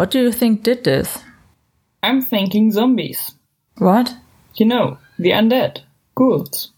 [0.00, 1.18] What do you think did this?
[2.02, 3.32] I'm thinking zombies.
[3.76, 4.16] What?
[4.54, 5.80] You know, the undead.
[6.14, 6.72] Ghouls.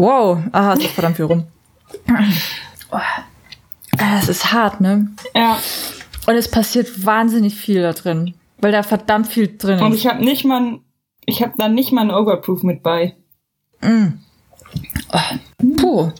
[0.00, 0.38] Wow.
[0.52, 1.44] Ah, es ist verdammt viel rum.
[2.92, 2.98] Oh.
[4.18, 5.10] Es ist hart, ne?
[5.32, 5.56] Ja,
[6.26, 8.34] Und es passiert wahnsinnig viel da drin.
[8.58, 9.98] Weil da verdammt viel drin und ist.
[10.00, 10.80] ich habe nicht mal,
[11.24, 13.14] ich habe da nicht mal ein Overproof mit bei.
[15.78, 16.10] Puh.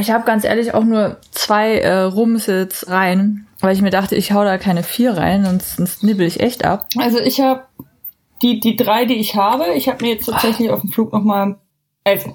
[0.00, 4.16] Ich habe ganz ehrlich auch nur zwei äh, Rums jetzt rein, weil ich mir dachte,
[4.16, 6.88] ich hau da keine vier rein, sonst, sonst nibbel ich echt ab.
[6.96, 7.64] Also ich habe
[8.40, 11.56] die, die drei, die ich habe, ich habe mir jetzt tatsächlich auf dem Flug nochmal,
[12.02, 12.34] also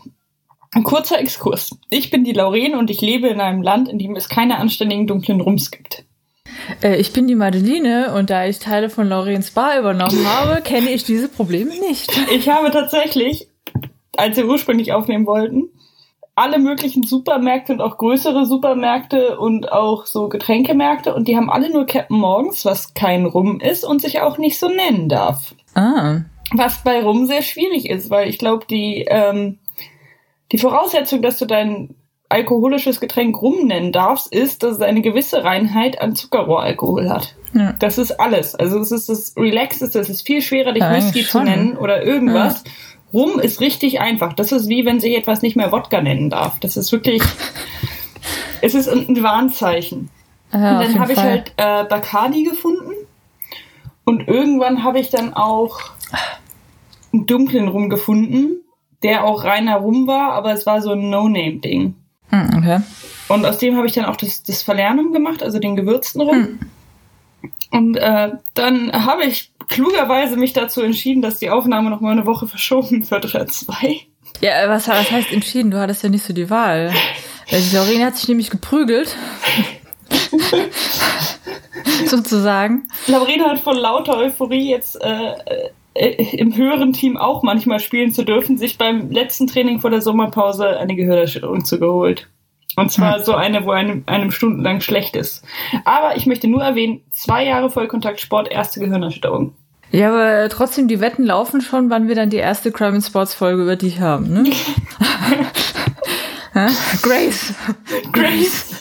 [0.74, 1.78] ein kurzer Exkurs.
[1.90, 5.08] Ich bin die Lauren und ich lebe in einem Land, in dem es keine anständigen
[5.08, 6.06] dunklen Rums gibt.
[6.82, 10.90] Äh, ich bin die Madeline und da ich Teile von Laurens Bar übernommen habe, kenne
[10.92, 12.12] ich diese Probleme nicht.
[12.34, 13.48] Ich habe tatsächlich,
[14.16, 15.70] als wir ursprünglich aufnehmen wollten,
[16.36, 21.72] alle möglichen Supermärkte und auch größere Supermärkte und auch so Getränkemärkte und die haben alle
[21.72, 25.54] nur Captain Morgens, was kein Rum ist und sich auch nicht so nennen darf.
[25.76, 26.22] Ah.
[26.54, 29.60] Was bei Rum sehr schwierig ist, weil ich glaube, die, ähm,
[30.52, 31.96] die Voraussetzung, dass du dein
[32.30, 37.36] alkoholisches Getränk Rum nennen darfst, ist, dass es eine gewisse Reinheit an Zuckerrohralkohol hat.
[37.54, 37.74] Ja.
[37.80, 38.56] Das ist alles.
[38.56, 42.04] Also es ist das Relaxeste, es ist viel schwerer, dich Ja, Whisky zu nennen oder
[42.04, 42.64] irgendwas.
[43.14, 44.32] Rum ist richtig einfach.
[44.34, 46.60] Das ist wie wenn sich etwas nicht mehr Wodka nennen darf.
[46.62, 47.22] Das ist wirklich,
[48.62, 50.10] es ist ein Warnzeichen.
[50.54, 52.92] Ja, Und dann habe ich halt äh, Bacardi gefunden.
[54.06, 55.80] Und irgendwann habe ich dann auch
[57.14, 58.62] einen dunklen Rum gefunden,
[59.04, 61.96] der auch reiner Rum war, aber es war so ein No-Name-Ding.
[62.30, 62.80] Hm, okay.
[63.28, 66.60] Und aus dem habe ich dann auch das, das Verlernum gemacht, also den gewürzten Rum.
[67.72, 72.26] Und äh, dann habe ich klugerweise mich dazu entschieden, dass die Aufnahme noch mal eine
[72.26, 74.02] Woche verschoben wird oder zwei.
[74.42, 75.72] Ja, äh, was, was heißt entschieden?
[75.72, 76.94] Du hattest ja nicht so die Wahl.
[77.50, 79.16] Die Lauren hat sich nämlich geprügelt.
[82.06, 82.88] Sozusagen.
[83.08, 88.24] Laurina hat vor lauter Euphorie jetzt äh, äh, im höheren Team auch manchmal spielen zu
[88.24, 92.30] dürfen, sich beim letzten Training vor der Sommerpause eine Gehirnerschütterung zugeholt.
[92.78, 95.44] Und zwar so eine, wo einem, einem stundenlang schlecht ist.
[95.84, 99.54] Aber ich möchte nur erwähnen, zwei Jahre Vollkontaktsport, erste Gehirnerschütterung.
[99.92, 103.34] Ja, aber trotzdem, die Wetten laufen schon, wann wir dann die erste Crime in Sports
[103.34, 104.44] Folge über dich haben, ne?
[106.54, 106.68] Hä?
[107.02, 107.54] Grace.
[108.14, 108.76] Grace!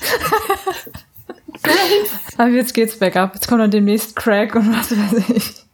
[2.37, 3.35] Aber jetzt geht's bergab.
[3.35, 5.70] Jetzt kommt dann demnächst Crack und was weiß ich.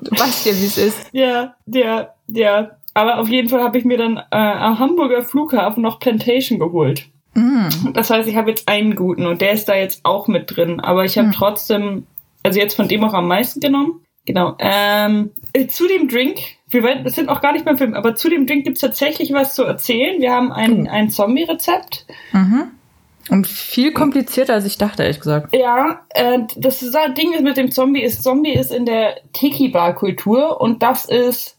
[0.00, 1.08] Du weißt ja, wie es ist.
[1.12, 2.78] Ja, der, der.
[2.94, 7.08] Aber auf jeden Fall habe ich mir dann äh, am Hamburger Flughafen noch Plantation geholt.
[7.92, 10.80] Das heißt, ich habe jetzt einen guten und der ist da jetzt auch mit drin.
[10.80, 12.06] Aber ich habe trotzdem,
[12.42, 14.00] also jetzt von dem auch am meisten genommen.
[14.24, 14.56] Genau.
[14.58, 18.28] Ähm, äh, zu dem Drink, wir werden, sind auch gar nicht beim Film, aber zu
[18.28, 20.20] dem Drink gibt's tatsächlich was zu erzählen.
[20.20, 22.06] Wir haben ein, ein Zombie-Rezept.
[23.28, 25.54] Und viel komplizierter, als ich dachte, ehrlich gesagt.
[25.54, 29.16] Ja, äh, das ist- das Ding ist mit dem Zombie ist, Zombie ist in der
[29.32, 31.56] Tiki-Bar-Kultur und das ist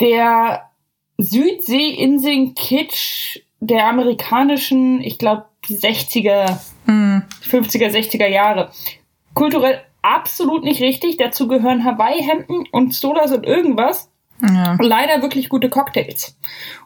[0.00, 0.70] der
[1.18, 8.70] Südsee-Inseln-Kitsch der amerikanischen, ich glaube, 60er, 50er, 60er Jahre.
[9.34, 11.16] Kulturell absolut nicht richtig.
[11.16, 14.10] Dazu gehören Hawaii-Hemden und Stolas und irgendwas
[14.42, 14.76] Ja.
[14.80, 16.36] leider wirklich gute Cocktails.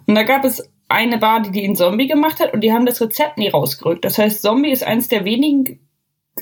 [0.07, 3.01] Und da gab es eine Bar, die in Zombie gemacht hat und die haben das
[3.01, 4.05] Rezept nie rausgerückt.
[4.05, 5.81] Das heißt, Zombie ist eins der wenigen,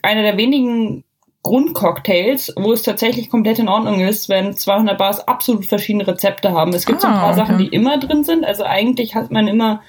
[0.02, 1.04] einer der wenigen
[1.42, 6.72] Grundcocktails, wo es tatsächlich komplett in Ordnung ist, wenn 200 Bars absolut verschiedene Rezepte haben.
[6.72, 7.38] Es gibt so ein Ah, paar okay.
[7.38, 8.44] Sachen, die immer drin sind.
[8.44, 9.82] Also eigentlich hat man immer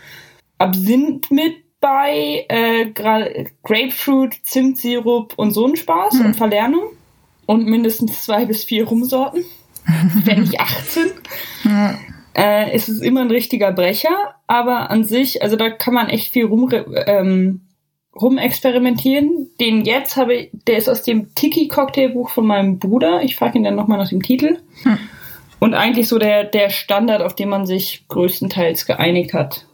[0.57, 3.25] Absinth mit bei, äh, Gra
[3.63, 6.83] Grapefruit, Zimtsirup und so ein Spaß und Verlernung.
[7.45, 9.45] Und mindestens zwei bis vier Rumsorten.
[10.25, 11.11] wenn nicht 18.
[12.35, 16.33] Äh, es ist immer ein richtiger Brecher, aber an sich, also da kann man echt
[16.33, 16.69] viel rum,
[17.07, 17.61] ähm,
[18.13, 19.51] rumexperimentieren.
[19.59, 23.23] Den jetzt habe ich, der ist aus dem Tiki-Cocktailbuch von meinem Bruder.
[23.23, 24.57] Ich frage ihn dann nochmal nach dem Titel.
[25.59, 29.65] Und eigentlich so der, der Standard, auf den man sich größtenteils geeinigt hat.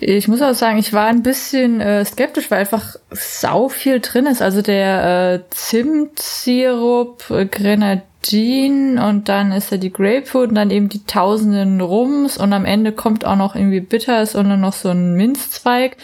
[0.00, 4.24] Ich muss auch sagen, ich war ein bisschen äh, skeptisch, weil einfach sau viel drin
[4.24, 4.40] ist.
[4.40, 10.88] Also der äh, Zimtsirup, äh, Grenadin und dann ist da die Grapefruit und dann eben
[10.88, 14.90] die tausenden Rums und am Ende kommt auch noch irgendwie Bitters und dann noch so
[14.90, 15.96] ein Minzzweig.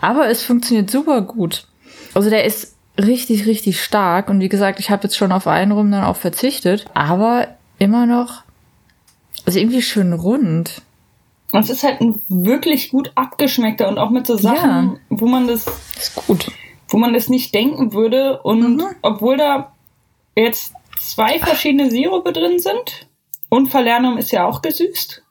[0.00, 1.66] Aber es funktioniert super gut.
[2.14, 5.72] Also der ist richtig, richtig stark und wie gesagt, ich habe jetzt schon auf einen
[5.72, 7.48] Rum dann auch verzichtet, aber
[7.78, 8.46] immer noch
[9.46, 10.82] also irgendwie schön rund.
[11.52, 14.96] Und es ist halt ein wirklich gut abgeschmeckter und auch mit so Sachen, ja.
[15.08, 15.66] wo man das.
[15.96, 16.50] Ist gut.
[16.88, 18.42] Wo man das nicht denken würde.
[18.42, 18.84] Und mhm.
[19.02, 19.72] obwohl da
[20.34, 23.08] jetzt zwei verschiedene Sirupe drin sind
[23.48, 25.22] und Falernum ist ja auch gesüßt,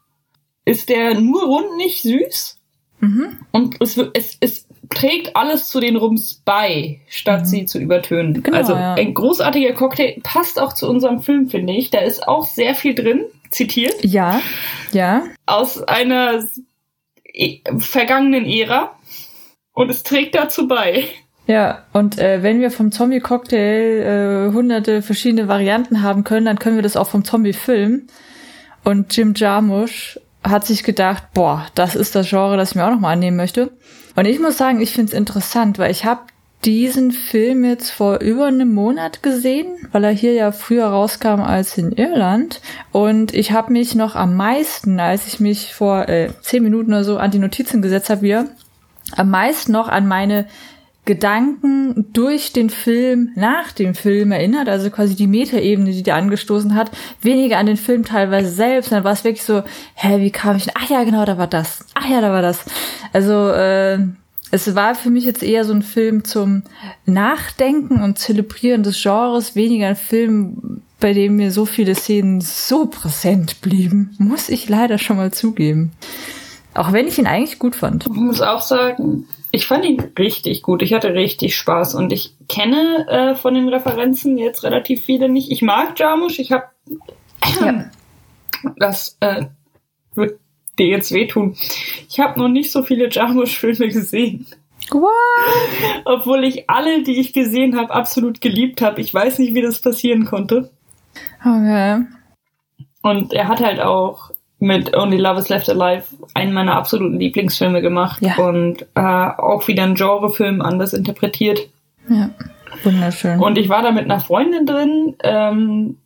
[0.65, 2.57] ist der nur rund nicht süß.
[2.99, 3.39] Mhm.
[3.51, 7.45] Und es, es, es trägt alles zu den Rums bei, statt mhm.
[7.45, 8.41] sie zu übertönen.
[8.41, 8.93] Genau, also ja.
[8.95, 11.89] ein großartiger Cocktail passt auch zu unserem Film, finde ich.
[11.89, 14.03] Da ist auch sehr viel drin zitiert.
[14.03, 14.41] Ja,
[14.91, 15.23] ja.
[15.45, 16.43] Aus einer
[17.33, 18.97] e vergangenen Ära.
[19.73, 21.09] Und es trägt dazu bei.
[21.47, 26.75] Ja, und äh, wenn wir vom Zombie-Cocktail äh, hunderte verschiedene Varianten haben können, dann können
[26.75, 28.07] wir das auch vom Zombie-Film.
[28.83, 32.91] Und Jim Jarmusch hat sich gedacht, boah, das ist das Genre, das ich mir auch
[32.91, 33.71] nochmal annehmen möchte.
[34.15, 36.21] Und ich muss sagen, ich finde es interessant, weil ich habe
[36.63, 41.77] diesen Film jetzt vor über einem Monat gesehen, weil er hier ja früher rauskam als
[41.77, 42.59] in Irland.
[42.91, 47.03] Und ich habe mich noch am meisten, als ich mich vor äh, zehn Minuten oder
[47.03, 48.45] so an die Notizen gesetzt habe, wieder,
[49.15, 50.47] am meisten noch an meine
[51.05, 56.73] Gedanken durch den Film, nach dem Film erinnert, also quasi die Metaebene, die der angestoßen
[56.73, 56.91] hat,
[57.21, 59.63] weniger an den Film teilweise selbst, dann war es wirklich so,
[59.93, 60.73] hä, wie kam ich denn?
[60.75, 61.85] Ach ja, genau, da war das.
[61.93, 62.65] Ach ja, da war das.
[63.13, 63.99] Also, äh,
[64.51, 66.63] es war für mich jetzt eher so ein Film zum
[67.05, 72.85] Nachdenken und Zelebrieren des Genres, weniger ein Film, bei dem mir so viele Szenen so
[72.85, 75.91] präsent blieben, muss ich leider schon mal zugeben.
[76.73, 78.05] Auch wenn ich ihn eigentlich gut fand.
[78.05, 80.81] Ich muss auch sagen, ich fand ihn richtig gut.
[80.81, 85.49] Ich hatte richtig Spaß und ich kenne äh, von den Referenzen jetzt relativ viele nicht.
[85.49, 86.39] Ich mag Jarmusch.
[86.39, 86.65] Ich habe
[87.61, 87.89] ja.
[88.77, 89.45] das äh,
[90.13, 90.39] wird
[90.77, 91.55] dir jetzt wehtun.
[92.09, 94.45] Ich habe noch nicht so viele Jarmusch-Filme gesehen.
[94.91, 95.11] What?
[96.03, 98.99] Obwohl ich alle, die ich gesehen habe, absolut geliebt habe.
[99.01, 100.69] Ich weiß nicht, wie das passieren konnte.
[101.39, 102.05] Okay.
[103.01, 104.31] Und er hat halt auch
[104.65, 106.03] mit Only Love is Left Alive
[106.33, 108.35] einen meiner absoluten Lieblingsfilme gemacht ja.
[108.37, 111.69] und äh, auch wieder ein Genrefilm anders interpretiert.
[112.09, 112.31] Ja,
[112.83, 113.39] wunderschön.
[113.39, 115.97] Und ich war da mit einer Freundin drin, ähm,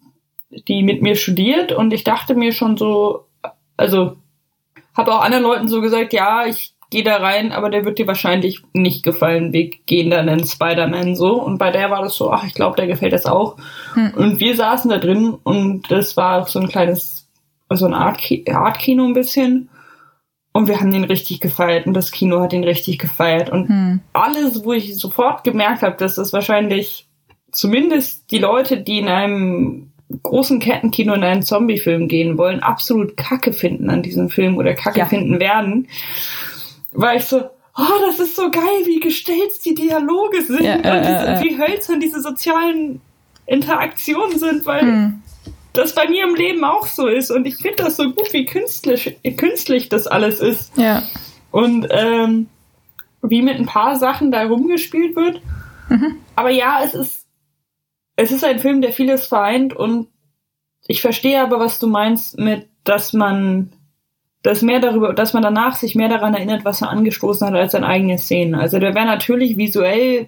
[0.68, 3.26] die mit mir studiert und ich dachte mir schon so,
[3.78, 4.18] also
[4.94, 8.08] habe auch anderen Leuten so gesagt, ja, ich gehe da rein, aber der wird dir
[8.08, 9.54] wahrscheinlich nicht gefallen.
[9.54, 11.42] Wir gehen dann in Spider-Man so.
[11.42, 13.58] Und bei der war das so, ach, ich glaube, der gefällt das auch.
[13.94, 14.14] Hm.
[14.16, 17.19] Und wir saßen da drin und das war so ein kleines,
[17.78, 19.70] so ein Art-Kino Art ein bisschen.
[20.52, 23.50] Und wir haben den richtig gefeiert und das Kino hat den richtig gefeiert.
[23.50, 24.00] Und hm.
[24.14, 27.08] alles, wo ich sofort gemerkt habe, dass das wahrscheinlich
[27.52, 29.92] zumindest die Leute, die in einem
[30.24, 35.00] großen Kettenkino in einen Zombie-Film gehen wollen, absolut Kacke finden an diesem Film oder Kacke
[35.00, 35.06] ja.
[35.06, 35.88] finden werden,
[36.92, 37.38] war ich so,
[37.78, 41.44] oh, das ist so geil, wie gestellt die Dialoge sind ja, äh, und diese, äh,
[41.44, 43.02] wie hölzern diese sozialen
[43.46, 45.22] Interaktionen sind, weil hm.
[45.74, 48.46] Das bei mir im Leben auch so ist und ich finde das so gut, wie
[48.46, 50.78] künstlich, künstlich das alles ist.
[50.78, 51.04] Ja.
[51.52, 52.48] Und ähm,
[53.22, 55.42] wie mit ein paar Sachen da rumgespielt wird.
[55.90, 56.18] Mhm.
[56.36, 57.20] Aber ja, es ist
[58.20, 60.08] es ist ein Film, der vieles vereint und
[60.88, 63.72] ich verstehe aber, was du meinst mit, dass man
[64.42, 67.74] dass mehr darüber, dass man danach sich mehr daran erinnert, was er angestoßen hat, als
[67.74, 68.56] seine eigene Szenen.
[68.56, 70.28] Also der wäre natürlich visuell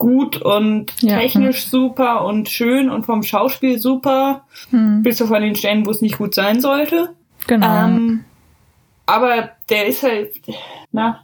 [0.00, 1.18] gut und ja.
[1.20, 1.70] technisch hm.
[1.70, 5.02] super und schön und vom Schauspiel super, hm.
[5.02, 7.10] bis auf an den Stellen, wo es nicht gut sein sollte.
[7.46, 7.84] Genau.
[7.84, 8.24] Ähm,
[9.06, 10.32] aber der ist halt,
[10.90, 11.20] na,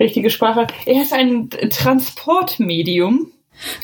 [0.00, 0.66] richtige Sprache.
[0.86, 3.32] Er ist ein Transportmedium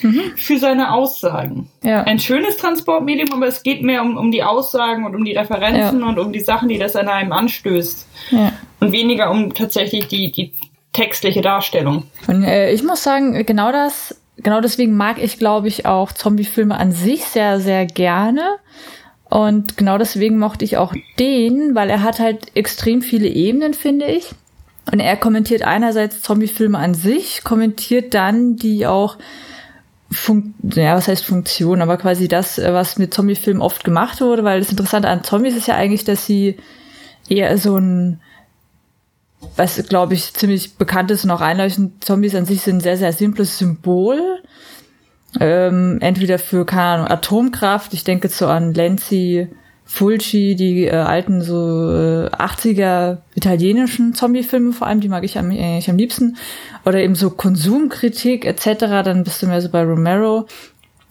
[0.03, 0.33] mhm.
[0.37, 1.69] für seine Aussagen.
[1.83, 2.03] Ja.
[2.05, 6.01] Ein schönes Transportmedium, aber es geht mehr um, um die Aussagen und um die Referenzen
[6.01, 6.07] ja.
[6.07, 8.07] und um die Sachen, die das an einem anstößt.
[8.31, 8.53] Ja.
[8.81, 10.53] Und weniger um tatsächlich die, die
[10.93, 12.05] textliche Darstellung.
[12.27, 16.77] Und, äh, ich muss sagen, genau das, genau deswegen mag ich, glaube ich, auch Zombie-Filme
[16.77, 18.43] an sich sehr, sehr gerne.
[19.29, 24.07] Und genau deswegen mochte ich auch den, weil er hat halt extrem viele Ebenen, finde
[24.07, 24.33] ich.
[24.91, 29.17] Und er kommentiert einerseits Zombie-Filme an sich, kommentiert dann die auch
[30.11, 34.61] Fun ja, was heißt Funktion, aber quasi das, was mit Zombie-Filmen oft gemacht wurde, weil
[34.61, 36.57] das Interessante an Zombies ist ja eigentlich, dass sie
[37.29, 38.21] eher so ein,
[39.57, 42.97] was glaube ich ziemlich bekannt ist und auch einleuchtend, Zombies an sich sind ein sehr,
[42.97, 44.43] sehr simples Symbol.
[45.41, 49.49] Ähm, entweder für, keine Ahnung, Atomkraft, ich denke so an Lenzi,
[49.85, 55.51] Fulci, die äh, alten so äh, 80er italienischen Zombie-Filme vor allem, die mag ich am,
[55.51, 56.37] eigentlich am liebsten.
[56.85, 60.47] Oder eben so Konsumkritik etc., dann bist du mehr so bei Romero.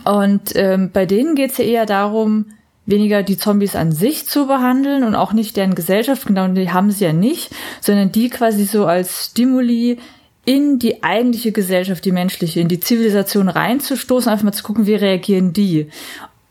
[0.03, 2.45] Und ähm, bei denen geht's ja eher darum,
[2.85, 6.91] weniger die Zombies an sich zu behandeln und auch nicht deren Gesellschaft, genau, die haben
[6.91, 9.99] sie ja nicht, sondern die quasi so als Stimuli
[10.45, 14.95] in die eigentliche Gesellschaft, die menschliche, in die Zivilisation reinzustoßen, einfach mal zu gucken, wie
[14.95, 15.89] reagieren die.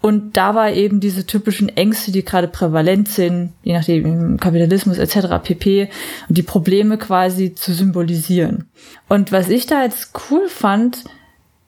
[0.01, 5.43] Und da war eben diese typischen Ängste, die gerade prävalent sind, je nachdem Kapitalismus etc.
[5.43, 5.91] pp.
[6.29, 8.69] und die Probleme quasi zu symbolisieren.
[9.09, 11.05] Und was ich da jetzt cool fand,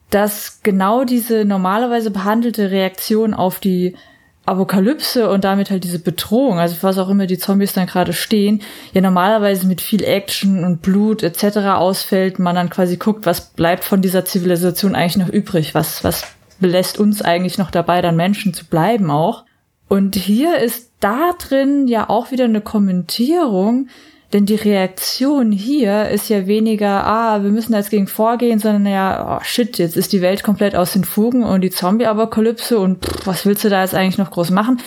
[0.08, 3.96] dass genau diese normalerweise behandelte Reaktion auf die
[4.44, 8.62] Apokalypse und damit halt diese Bedrohung, also was auch immer die Zombies dann gerade stehen,
[8.92, 11.58] ja normalerweise mit viel Action und Blut etc.
[11.74, 16.24] ausfällt, man dann quasi guckt, was bleibt von dieser Zivilisation eigentlich noch übrig, was was
[16.60, 19.44] belässt uns eigentlich noch dabei, dann Menschen zu bleiben auch.
[19.88, 23.88] Und hier ist da drin ja auch wieder eine Kommentierung,
[24.32, 29.38] denn die Reaktion hier ist ja weniger, ah, wir müssen jetzt gegen vorgehen, sondern ja,
[29.38, 33.26] oh shit, jetzt ist die Welt komplett aus den Fugen und die Zombie-Apokalypse und pff,
[33.26, 34.80] was willst du da jetzt eigentlich noch groß machen?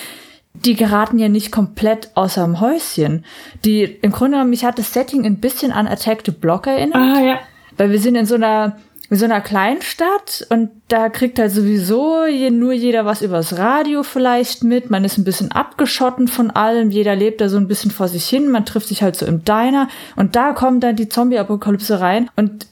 [0.53, 3.25] Die geraten ja nicht komplett außer dem Häuschen.
[3.65, 6.95] Die, im Grunde genommen, mich hat das Setting ein bisschen an Attack the Block erinnert.
[6.95, 7.39] Ah, ja.
[7.77, 8.77] Weil wir sind in so einer,
[9.15, 14.03] in so einer Kleinstadt und da kriegt halt sowieso je, nur jeder was übers Radio
[14.03, 14.89] vielleicht mit.
[14.89, 16.91] Man ist ein bisschen abgeschotten von allem.
[16.91, 18.51] Jeder lebt da so ein bisschen vor sich hin.
[18.51, 22.67] Man trifft sich halt so im Diner und da kommt dann die Zombie-Apokalypse rein und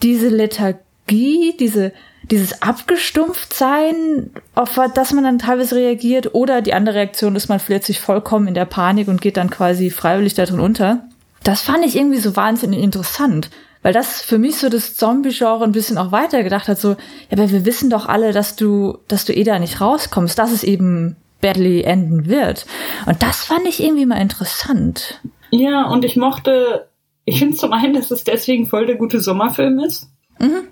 [0.00, 1.92] diese Lethargie, diese
[2.30, 7.84] dieses Abgestumpftsein, auf das man dann teilweise reagiert, oder die andere Reaktion ist, man verliert
[7.84, 11.04] sich vollkommen in der Panik und geht dann quasi freiwillig da drin unter.
[11.42, 13.50] Das fand ich irgendwie so wahnsinnig interessant.
[13.82, 16.96] Weil das für mich so das Zombie-Genre ein bisschen auch weitergedacht hat, so, ja,
[17.32, 20.62] aber wir wissen doch alle, dass du, dass du eh da nicht rauskommst, dass es
[20.62, 22.66] eben badly enden wird.
[23.06, 25.20] Und das fand ich irgendwie mal interessant.
[25.50, 26.88] Ja, und ich mochte,
[27.24, 30.08] ich finde zum einen, dass es deswegen voll der gute Sommerfilm ist.
[30.38, 30.68] Mhm.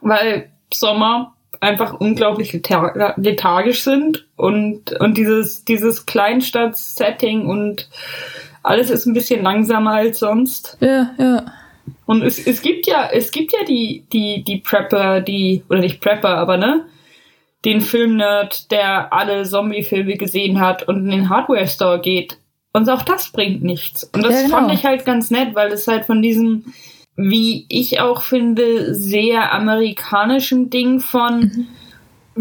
[0.00, 7.90] Weil Sommer einfach unglaublich lethargisch sind und, und dieses, dieses Kleinstadt-Setting und
[8.62, 10.78] alles ist ein bisschen langsamer als sonst.
[10.80, 11.44] Ja, ja.
[12.06, 16.00] Und es, es gibt ja, es gibt ja die, die, die Prepper, die, oder nicht
[16.00, 16.86] Prepper, aber ne,
[17.64, 22.38] den Filmnerd, der alle Zombie-Filme gesehen hat und in den Hardware-Store geht.
[22.72, 24.04] Und auch das bringt nichts.
[24.04, 24.56] Und das ja, genau.
[24.56, 26.72] fand ich halt ganz nett, weil es halt von diesem,
[27.16, 31.68] wie ich auch finde, sehr amerikanischen Ding von, mhm.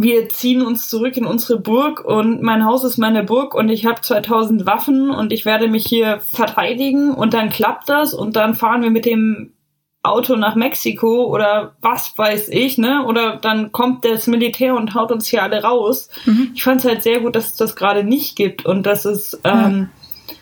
[0.03, 3.85] Wir ziehen uns zurück in unsere Burg und mein Haus ist meine Burg und ich
[3.85, 8.55] habe 2000 Waffen und ich werde mich hier verteidigen und dann klappt das und dann
[8.55, 9.53] fahren wir mit dem
[10.01, 13.03] Auto nach Mexiko oder was weiß ich, ne?
[13.05, 16.09] Oder dann kommt das Militär und haut uns hier alle raus.
[16.25, 16.51] Mhm.
[16.55, 19.39] Ich fand es halt sehr gut, dass es das gerade nicht gibt und dass es,
[19.43, 19.89] ähm,
[20.27, 20.35] ja.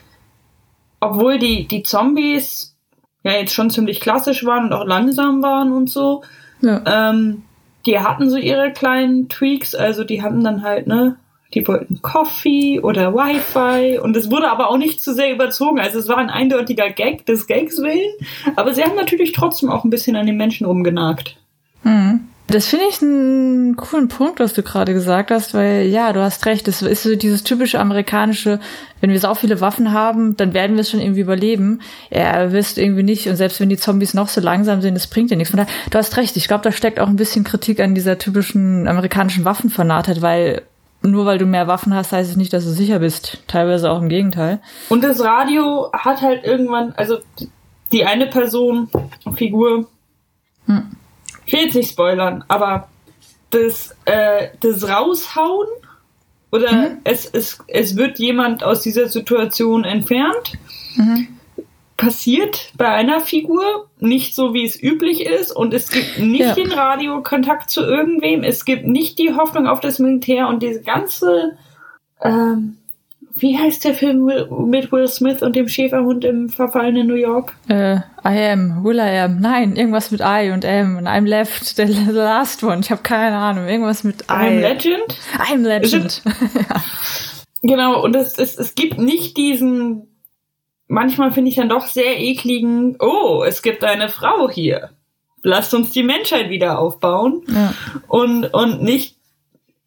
[1.00, 2.76] obwohl die, die Zombies
[3.24, 6.24] ja jetzt schon ziemlich klassisch waren und auch langsam waren und so,
[6.62, 6.84] ja.
[6.86, 7.44] ähm,
[7.88, 11.16] die hatten so ihre kleinen Tweaks, also die hatten dann halt, ne,
[11.54, 15.80] die wollten Coffee oder Wi-Fi und es wurde aber auch nicht zu sehr überzogen.
[15.80, 18.12] Also es war ein eindeutiger Gag des Gags willen,
[18.56, 21.38] aber sie haben natürlich trotzdem auch ein bisschen an den Menschen rumgenagt.
[21.84, 22.28] Mhm.
[22.50, 26.46] Das finde ich einen coolen Punkt, was du gerade gesagt hast, weil ja, du hast
[26.46, 28.62] recht, das ist so dieses typische amerikanische,
[29.02, 31.82] wenn wir so viele Waffen haben, dann werden wir es schon irgendwie überleben.
[32.10, 35.32] Ja, wirst irgendwie nicht und selbst wenn die Zombies noch so langsam sind, das bringt
[35.32, 35.52] dir nichts.
[35.52, 38.18] Von daher, du hast recht, ich glaube, da steckt auch ein bisschen Kritik an dieser
[38.18, 40.64] typischen amerikanischen Waffenfanatheit, weil
[41.02, 43.44] nur weil du mehr Waffen hast, heißt es nicht, dass du sicher bist.
[43.48, 44.60] Teilweise auch im Gegenteil.
[44.90, 47.20] Und das Radio hat halt irgendwann, also
[47.92, 48.90] die eine Person,
[49.36, 49.88] Figur,
[50.66, 50.92] hm.
[51.46, 52.90] ich will jetzt nicht spoilern, aber
[53.52, 55.68] das, äh, das Raushauen
[56.52, 56.98] oder mhm.
[57.04, 60.54] es, es, es wird jemand aus dieser Situation entfernt.
[60.96, 61.38] Mhm
[61.98, 66.54] passiert bei einer Figur nicht so, wie es üblich ist und es gibt nicht ja.
[66.54, 71.58] den Radiokontakt zu irgendwem, es gibt nicht die Hoffnung auf das Militär und diese ganze,
[72.22, 72.77] ähm,
[73.40, 74.26] wie heißt der Film
[74.70, 77.56] mit Will Smith und dem Schäferhund im verfallenen New York?
[77.68, 81.66] Äh, I am, Will I am, nein, irgendwas mit I und M und I'm left,
[81.76, 84.34] the last one, ich habe keine Ahnung, irgendwas mit I.
[84.34, 85.20] I'm Legend?
[85.38, 86.22] I'm Legend.
[86.26, 86.84] ja.
[87.62, 90.08] Genau, und es, es, es gibt nicht diesen
[90.88, 94.92] manchmal finde ich dann doch sehr ekligen, oh, es gibt eine Frau hier.
[95.44, 97.44] Lasst uns die Menschheit wieder aufbauen.
[97.48, 97.74] Ja.
[98.08, 99.16] Und, und nicht,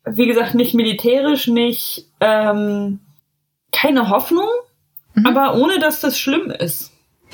[0.04, 3.00] wie gesagt, nicht militärisch, nicht ähm,
[3.81, 4.49] keine Hoffnung,
[5.15, 5.27] mhm.
[5.27, 6.91] aber ohne dass das schlimm ist.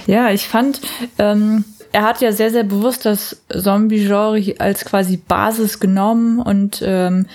[0.06, 0.80] Ja, ich fand,
[1.18, 7.26] ähm, er hat ja sehr, sehr bewusst das Zombie-Genre als quasi Basis genommen und ähm,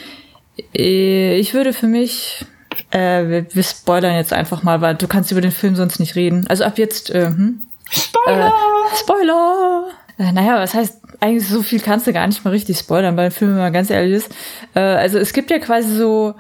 [0.76, 2.46] äh, ich würde für mich
[2.92, 6.16] äh, wir, wir spoilern jetzt einfach mal, weil du kannst über den Film sonst nicht
[6.16, 6.46] reden.
[6.48, 7.64] Also ab jetzt, äh, hm?
[7.90, 8.48] Spoiler!
[8.48, 9.84] Äh, Spoiler!
[10.18, 13.26] Äh, naja, was heißt, eigentlich so viel kannst du gar nicht mal richtig spoilern, weil
[13.26, 14.32] der Film, wenn man ganz ehrlich ist.
[14.74, 16.36] Äh, also es gibt ja quasi so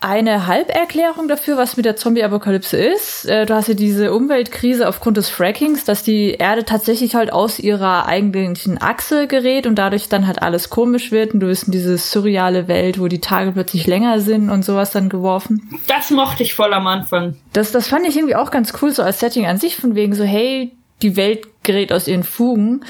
[0.00, 3.26] eine Halberklärung dafür, was mit der Zombie-Apokalypse ist.
[3.26, 7.58] Äh, du hast ja diese Umweltkrise aufgrund des Frackings, dass die Erde tatsächlich halt aus
[7.58, 11.72] ihrer eigentlichen Achse gerät und dadurch dann halt alles komisch wird und du bist in
[11.72, 15.68] diese surreale Welt, wo die Tage plötzlich länger sind und sowas dann geworfen.
[15.86, 17.36] Das mochte ich voll am Anfang.
[17.52, 20.14] Das, das fand ich irgendwie auch ganz cool, so als Setting an sich, von wegen
[20.14, 22.84] so, hey, die Welt gerät aus ihren Fugen.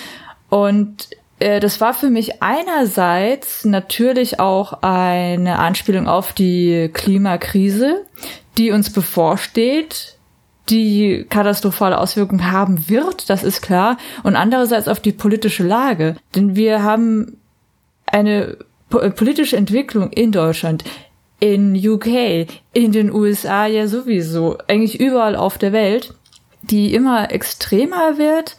[0.48, 1.08] Und
[1.40, 8.04] das war für mich einerseits natürlich auch eine Anspielung auf die Klimakrise,
[8.58, 10.18] die uns bevorsteht,
[10.68, 16.16] die katastrophale Auswirkungen haben wird, das ist klar, und andererseits auf die politische Lage.
[16.34, 17.38] Denn wir haben
[18.06, 18.58] eine
[18.92, 20.84] äh, politische Entwicklung in Deutschland,
[21.40, 26.14] in UK, in den USA ja sowieso, eigentlich überall auf der Welt,
[26.62, 28.56] die immer extremer wird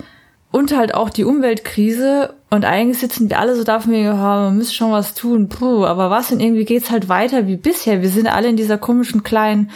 [0.52, 4.58] und halt auch die Umweltkrise und eigentlich sitzen wir alle so da von mir, man
[4.58, 8.02] müsste schon was tun, puh, aber was und irgendwie geht's halt weiter wie bisher.
[8.02, 9.72] Wir sind alle in dieser komischen kleinen,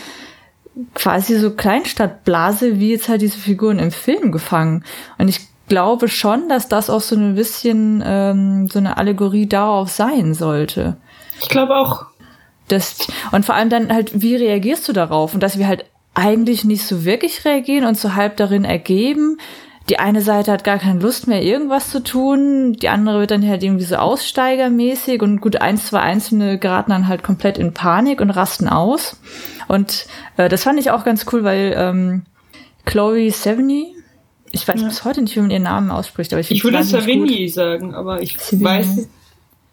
[0.94, 4.84] quasi so Kleinstadtblase, wie jetzt halt diese Figuren im Film gefangen.
[5.17, 5.39] Und ich
[5.70, 10.98] glaube schon, dass das auch so ein bisschen ähm, so eine Allegorie darauf sein sollte.
[11.41, 12.05] Ich glaube auch.
[12.67, 12.98] Das,
[13.32, 15.34] und vor allem dann halt, wie reagierst du darauf?
[15.34, 19.38] Und dass wir halt eigentlich nicht so wirklich reagieren und so halb darin ergeben,
[19.89, 23.47] die eine Seite hat gar keine Lust mehr, irgendwas zu tun, die andere wird dann
[23.47, 28.19] halt irgendwie so aussteigermäßig und gut, eins, zwei Einzelne geraten dann halt komplett in Panik
[28.19, 29.19] und rasten aus.
[29.67, 32.23] Und äh, das fand ich auch ganz cool, weil ähm,
[32.85, 33.95] Chloe Sevigny,
[34.51, 34.87] ich weiß ja.
[34.87, 38.21] bis heute nicht, wie man ihren Namen ausspricht, aber ich, ich würde Savigny sagen, aber
[38.21, 38.63] ich Savigny.
[38.63, 39.07] weiß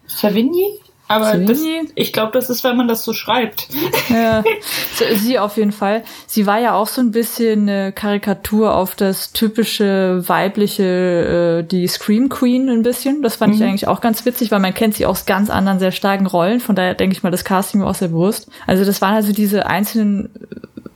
[0.05, 0.79] Savigny?
[1.07, 1.59] Aber das,
[1.95, 3.67] ich glaube, das ist, wenn man das so schreibt.
[4.09, 4.43] Ja,
[5.15, 6.03] sie auf jeden Fall.
[6.27, 11.87] Sie war ja auch so ein bisschen eine Karikatur auf das typische weibliche, äh, die
[11.87, 13.21] Scream Queen ein bisschen.
[13.21, 13.61] Das fand mhm.
[13.61, 16.61] ich eigentlich auch ganz witzig, weil man kennt sie aus ganz anderen, sehr starken Rollen.
[16.61, 18.49] Von daher denke ich mal, das Casting war auch sehr bewusst.
[18.65, 20.29] Also das waren also diese einzelnen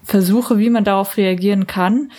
[0.03, 2.11] Versuche, wie man darauf reagieren kann.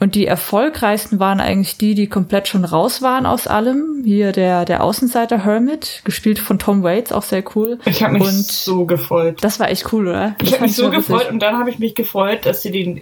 [0.00, 4.02] Und die erfolgreichsten waren eigentlich die, die komplett schon raus waren aus allem.
[4.02, 7.78] Hier der, der Außenseiter Hermit, gespielt von Tom Waits, auch sehr cool.
[7.84, 9.36] Ich habe mich und so gefreut.
[9.42, 10.36] Das war echt cool, oder?
[10.42, 12.98] Ich habe mich so gefreut und dann habe ich mich gefreut, dass sie den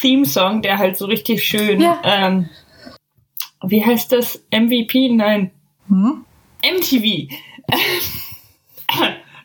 [0.00, 2.00] Theme-Song, der halt so richtig schön, ja.
[2.02, 2.48] ähm,
[3.62, 4.40] wie heißt das?
[4.50, 5.10] MVP?
[5.10, 5.50] Nein.
[5.88, 6.24] Hm?
[6.64, 7.04] MTV.
[7.04, 7.28] ich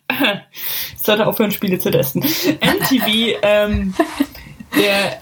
[0.95, 2.21] sollte aufhören, Spiele zu testen.
[2.21, 3.93] MTV, ähm,
[4.77, 5.19] der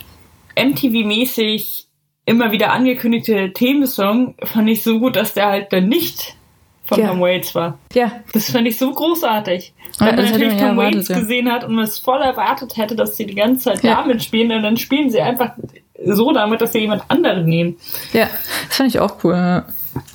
[0.55, 1.85] MTV-mäßig
[2.25, 6.35] immer wieder angekündigte Themensong fand ich so gut, dass der halt dann nicht
[6.83, 7.07] von ja.
[7.07, 7.77] Tom Waits war.
[7.93, 8.11] Ja.
[8.33, 9.73] Das fand ich so großartig.
[9.97, 11.19] Wenn ja, man natürlich Tom Waits ja.
[11.19, 13.95] gesehen hat und man es voll erwartet hätte, dass sie die ganze Zeit ja.
[13.95, 15.53] damit spielen, und dann spielen sie einfach
[16.03, 17.77] so damit, dass sie jemand anderen nehmen.
[18.13, 18.27] Ja,
[18.67, 19.63] das fand ich auch cool.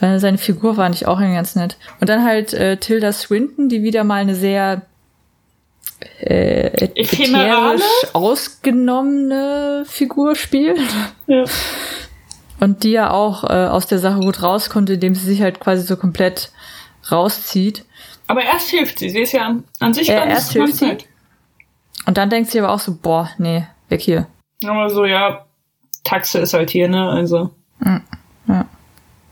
[0.00, 1.76] Seine Figur fand ich auch ganz nett.
[2.00, 4.82] Und dann halt äh, Tilda Swinton, die wieder mal eine sehr
[6.20, 7.82] äh, ätherisch
[8.12, 10.80] ausgenommene Figur spielt.
[11.26, 11.44] Ja.
[12.60, 15.60] Und die ja auch äh, aus der Sache gut raus konnte, indem sie sich halt
[15.60, 16.50] quasi so komplett
[17.10, 17.84] rauszieht.
[18.26, 19.10] Aber erst hilft sie.
[19.10, 20.98] Sie ist ja an, sich äh, ganz erst hilft sie.
[22.06, 24.26] Und dann denkt sie aber auch so, boah, nee, weg hier.
[24.64, 25.44] Aber so, ja,
[26.04, 27.08] Taxe ist halt hier, ne?
[27.10, 27.50] Also.
[27.84, 28.00] Ja.
[28.48, 28.66] ja.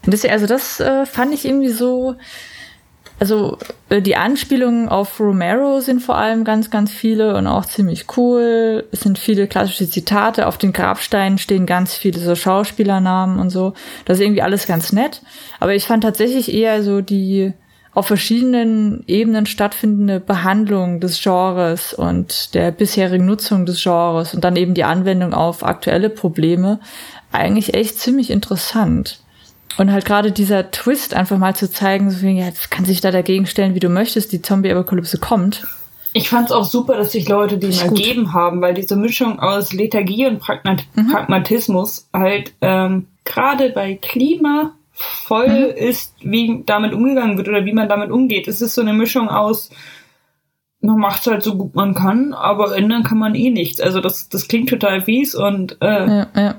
[0.04, 2.16] Und das, also das äh, fand ich irgendwie so,
[3.20, 8.06] also äh, die Anspielungen auf Romero sind vor allem ganz, ganz viele und auch ziemlich
[8.16, 8.84] cool.
[8.92, 10.46] Es sind viele klassische Zitate.
[10.46, 13.74] Auf den Grabsteinen stehen ganz viele so Schauspielernamen und so.
[14.04, 15.22] Das ist irgendwie alles ganz nett.
[15.60, 17.52] Aber ich fand tatsächlich eher so die
[17.94, 24.56] auf verschiedenen Ebenen stattfindende Behandlung des Genres und der bisherigen Nutzung des Genres und dann
[24.56, 26.80] eben die Anwendung auf aktuelle Probleme
[27.30, 29.20] eigentlich echt ziemlich interessant.
[29.76, 33.10] Und halt gerade dieser Twist einfach mal zu zeigen, so wie, ja, kann sich da
[33.10, 35.66] dagegen stellen, wie du möchtest, die Zombie-Apokalypse kommt.
[36.12, 39.72] Ich fand es auch super, dass sich Leute dem ergeben haben, weil diese Mischung aus
[39.72, 41.10] Lethargie und Pragmat mhm.
[41.10, 45.76] Pragmatismus halt ähm, gerade bei Klima voll mhm.
[45.76, 48.46] ist, wie damit umgegangen wird oder wie man damit umgeht.
[48.46, 49.70] Es ist so eine Mischung aus,
[50.80, 53.80] man macht halt so gut man kann, aber ändern kann man eh nichts.
[53.80, 56.54] Also das, das klingt total fies und äh, ja, ja.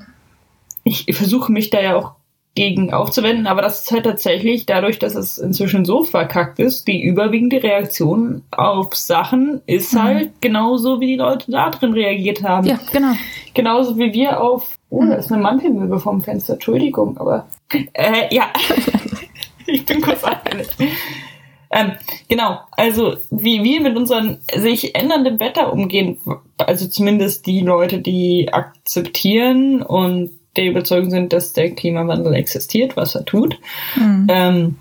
[0.83, 2.15] ich versuche mich da ja auch
[2.55, 7.03] gegen aufzuwenden, aber das ist halt tatsächlich dadurch, dass es inzwischen so verkackt ist, die
[7.03, 10.03] überwiegende Reaktion auf Sachen ist mhm.
[10.03, 12.65] halt genauso, wie die Leute da drin reagiert haben.
[12.65, 13.11] Ja, genau.
[13.53, 17.45] Genauso wie wir auf, oh, da ist eine Mantelmöbel vom Fenster, Entschuldigung, aber,
[17.93, 18.45] äh, ja.
[19.67, 20.75] ich bin kurz abgelenkt.
[21.71, 21.91] Ähm,
[22.29, 26.17] genau, also wie wir mit unseren sich ändernden Wetter umgehen,
[26.57, 33.15] also zumindest die Leute, die akzeptieren und der Überzeugung sind, dass der Klimawandel existiert, was
[33.15, 33.59] er tut.
[33.95, 34.27] Mhm.
[34.29, 34.75] Ähm,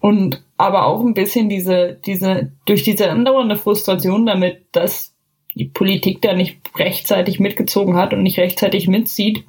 [0.00, 5.14] und aber auch ein bisschen diese, diese, durch diese andauernde Frustration damit, dass
[5.54, 9.44] die Politik da nicht rechtzeitig mitgezogen hat und nicht rechtzeitig mitzieht,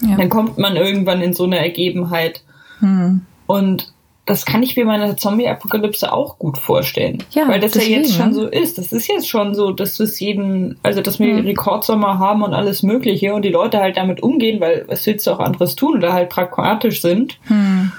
[0.00, 0.16] ja.
[0.16, 2.42] dann kommt man irgendwann in so eine Ergebenheit.
[2.80, 3.22] Hm.
[3.46, 3.92] Und
[4.24, 7.24] das kann ich mir meiner Zombie-Apokalypse auch gut vorstellen.
[7.32, 8.34] Ja, weil das deswegen, ja jetzt schon ne?
[8.34, 8.78] so ist.
[8.78, 11.44] Das ist jetzt schon so, dass es jeden, also dass wir hm.
[11.44, 15.32] Rekordsommer haben und alles Mögliche und die Leute halt damit umgehen, weil was willst du
[15.32, 17.90] auch anderes tun oder halt pragmatisch sind hm.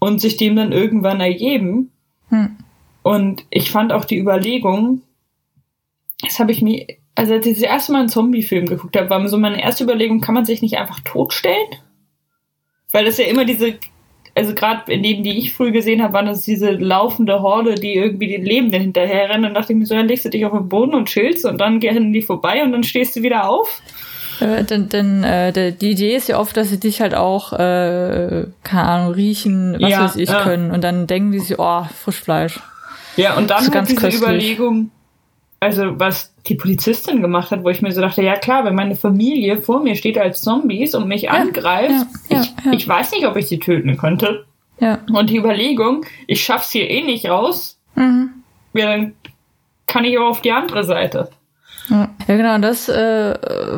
[0.00, 1.92] und sich dem dann irgendwann ergeben.
[2.30, 2.56] Hm.
[3.04, 5.02] Und ich fand auch die Überlegung,
[6.20, 9.26] das habe ich mir, also als ich das erste Mal einen Zombie-Film geguckt habe, war
[9.28, 11.68] so meine erste Überlegung, kann man sich nicht einfach totstellen?
[12.90, 13.78] Weil das ja immer diese
[14.38, 17.94] also gerade in denen, die ich früh gesehen habe, waren das diese laufende Horde, die
[17.94, 19.42] irgendwie den Lebenden hinterherrennen.
[19.42, 21.58] Dann dachte ich mir so, dann legst du dich auf den Boden und chillst und
[21.60, 23.82] dann gehen die vorbei und dann stehst du wieder auf.
[24.40, 28.46] Äh, denn denn äh, die Idee ist ja oft, dass sie dich halt auch, äh,
[28.62, 30.42] keine Ahnung, riechen, was ja, weiß ich, ja.
[30.42, 30.70] können.
[30.70, 32.60] Und dann denken die sich, oh, Frischfleisch.
[33.16, 34.22] Ja, und dann halt diese köstlich.
[34.22, 34.92] Überlegung,
[35.60, 38.94] also was die Polizistin gemacht hat, wo ich mir so dachte, ja klar, wenn meine
[38.94, 43.12] Familie vor mir steht als Zombies und mich ja, angreift, ja, ich, ja, ich weiß
[43.12, 44.46] nicht, ob ich sie töten könnte.
[44.80, 45.00] Ja.
[45.12, 48.30] Und die Überlegung, ich schaff's hier eh nicht raus, mhm.
[48.72, 49.14] ja, dann
[49.86, 51.30] kann ich auch auf die andere Seite.
[51.88, 53.34] Ja, genau, das äh,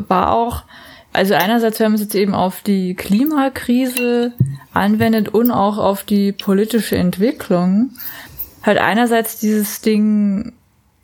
[0.09, 0.65] war auch,
[1.13, 4.33] also einerseits, wenn man es jetzt eben auf die Klimakrise
[4.75, 7.93] anwendet und auch auf die politische Entwicklung,
[8.63, 10.53] halt einerseits dieses Ding,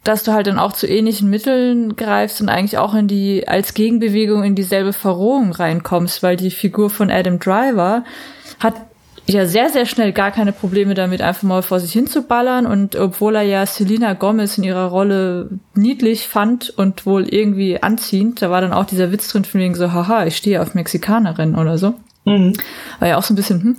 [0.06, 3.74] dass du halt dann auch zu ähnlichen Mitteln greifst und eigentlich auch in die, als
[3.74, 8.04] Gegenbewegung in dieselbe Verrohung reinkommst, weil die Figur von Adam Driver
[8.60, 8.74] hat
[9.26, 12.66] ja sehr, sehr schnell gar keine Probleme damit, einfach mal vor sich hinzuballern.
[12.66, 18.40] Und obwohl er ja Selena Gomez in ihrer Rolle niedlich fand und wohl irgendwie anziehend,
[18.40, 21.56] da war dann auch dieser Witz drin von wegen so, haha, ich stehe auf Mexikanerin
[21.56, 21.94] oder so.
[22.26, 22.54] Mhm.
[22.98, 23.76] War ja auch so ein bisschen, hm.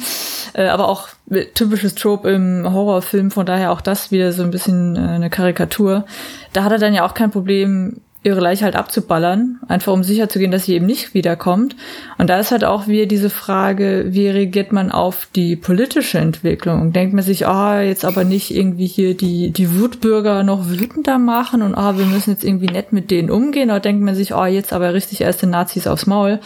[0.54, 1.10] Äh, aber auch
[1.54, 6.06] typisches Trope im Horrorfilm, von daher auch das wieder so ein bisschen äh, eine Karikatur.
[6.54, 10.28] Da hat er dann ja auch kein Problem, ihre Leiche halt abzuballern, einfach um sicher
[10.28, 11.76] zu gehen, dass sie eben nicht wiederkommt.
[12.18, 16.92] Und da ist halt auch wieder diese Frage, wie reagiert man auf die politische Entwicklung?
[16.92, 21.20] Denkt man sich, ah, oh, jetzt aber nicht irgendwie hier die, die Wutbürger noch wütender
[21.20, 24.16] machen und ah, oh, wir müssen jetzt irgendwie nett mit denen umgehen, oder denkt man
[24.16, 26.40] sich, ah, oh, jetzt aber richtig erst den Nazis aufs Maul?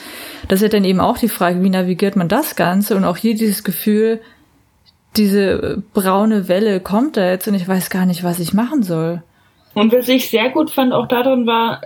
[0.49, 2.95] Das ist dann eben auch die Frage, wie navigiert man das Ganze?
[2.95, 4.19] Und auch hier dieses Gefühl,
[5.17, 9.23] diese braune Welle kommt da jetzt und ich weiß gar nicht, was ich machen soll.
[9.73, 11.81] Und was ich sehr gut fand auch darin war,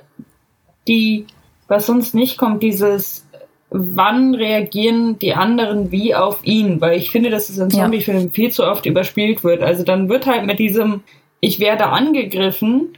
[0.88, 1.26] die,
[1.68, 3.28] was sonst nicht kommt, dieses,
[3.70, 8.30] wann reagieren die anderen wie auf ihn, weil ich finde, dass es in Zombiefilmen ja.
[8.30, 9.62] viel zu oft überspielt wird.
[9.62, 11.04] Also dann wird halt mit diesem,
[11.40, 12.98] ich werde angegriffen,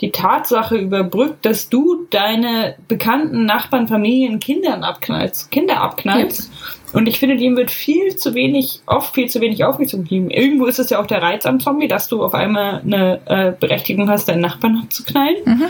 [0.00, 6.50] die Tatsache überbrückt, dass du deine bekannten Nachbarn, Familien, Kindern abknallst, Kinder abknallst.
[6.52, 6.77] Ja.
[6.92, 10.30] Und ich finde, dem wird viel zu wenig, oft viel zu wenig aufgezogen.
[10.30, 13.52] Irgendwo ist es ja auch der Reiz am Zombie, dass du auf einmal eine äh,
[13.58, 15.36] Berechtigung hast, deinen Nachbarn abzuknallen.
[15.44, 15.66] Mhm.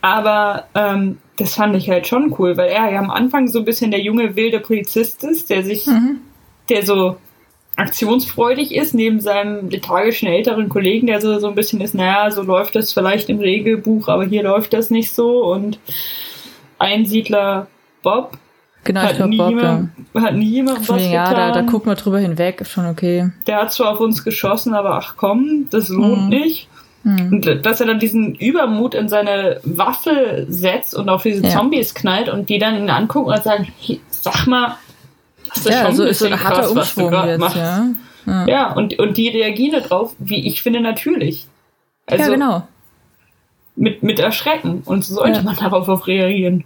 [0.00, 3.64] Aber ähm, das fand ich halt schon cool, weil er ja am Anfang so ein
[3.64, 6.20] bisschen der junge wilde Polizist ist, der sich, mhm.
[6.68, 7.16] der so
[7.76, 12.42] aktionsfreudig ist, neben seinem lethargischen älteren Kollegen, der so, so ein bisschen ist, naja, so
[12.42, 15.44] läuft das vielleicht im Regelbuch, aber hier läuft das nicht so.
[15.44, 15.78] Und
[16.78, 17.68] Einsiedler
[18.02, 18.38] Bob
[18.84, 19.88] Genau, hat ich glaube, Bob, ja.
[20.22, 21.52] Hat nie jemand was ja, getan.
[21.52, 23.30] Da, da gucken wir drüber hinweg, ist schon okay.
[23.46, 26.28] Der hat zwar auf uns geschossen, aber ach komm, das lohnt mhm.
[26.28, 26.68] nicht.
[27.02, 27.32] Mhm.
[27.32, 31.50] Und dass er dann diesen Übermut in seine Waffe setzt und auf diese ja.
[31.50, 33.68] Zombies knallt und die dann ihn angucken und sagen,
[34.08, 34.76] sag mal,
[35.48, 37.86] das ist ja, schon so ist so ein harter krass, Umschwung jetzt, ja.
[38.26, 38.46] ja.
[38.46, 41.46] Ja, und, und die reagieren darauf, wie ich finde, natürlich.
[42.06, 42.68] Also, ja, genau.
[43.76, 44.82] Mit, mit Erschrecken.
[44.84, 46.64] Und so sollte man darauf auch reagieren.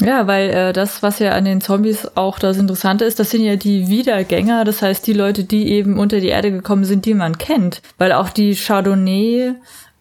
[0.00, 3.44] Ja, weil äh, das, was ja an den Zombies auch das Interessante ist, das sind
[3.44, 7.14] ja die Wiedergänger, das heißt die Leute, die eben unter die Erde gekommen sind, die
[7.14, 7.82] man kennt.
[7.98, 9.54] Weil auch die Chardonnay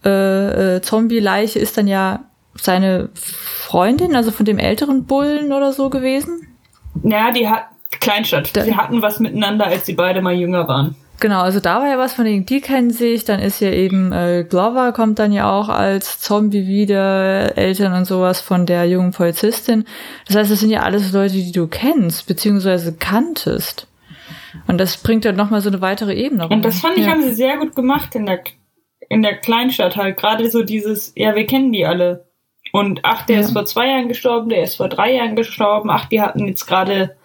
[0.04, 2.22] äh, äh, Zombie-Leiche ist dann ja
[2.56, 6.48] seine Freundin, also von dem älteren Bullen oder so gewesen.
[7.04, 7.66] Ja, die hat
[8.00, 8.56] Kleinstadt.
[8.56, 10.96] Da, sie hatten was miteinander, als sie beide mal jünger waren.
[11.22, 13.24] Genau, also da war ja was von denen, die kennen sich.
[13.26, 18.06] Dann ist ja eben äh, Glover kommt dann ja auch als Zombie wieder, Eltern und
[18.06, 19.86] sowas von der jungen Polizistin.
[20.26, 23.88] Das heißt, das sind ja alles Leute, die du kennst, beziehungsweise kanntest.
[24.66, 26.54] Und das bringt dann nochmal so eine weitere Ebene rein.
[26.54, 27.12] Und das fand ich, ja.
[27.12, 28.42] haben sie sehr gut gemacht in der,
[29.08, 30.18] in der Kleinstadt halt.
[30.18, 32.32] Gerade so dieses, ja, wir kennen die alle.
[32.72, 33.42] Und ach, der ja.
[33.44, 36.66] ist vor zwei Jahren gestorben, der ist vor drei Jahren gestorben, ach, die hatten jetzt
[36.66, 37.16] gerade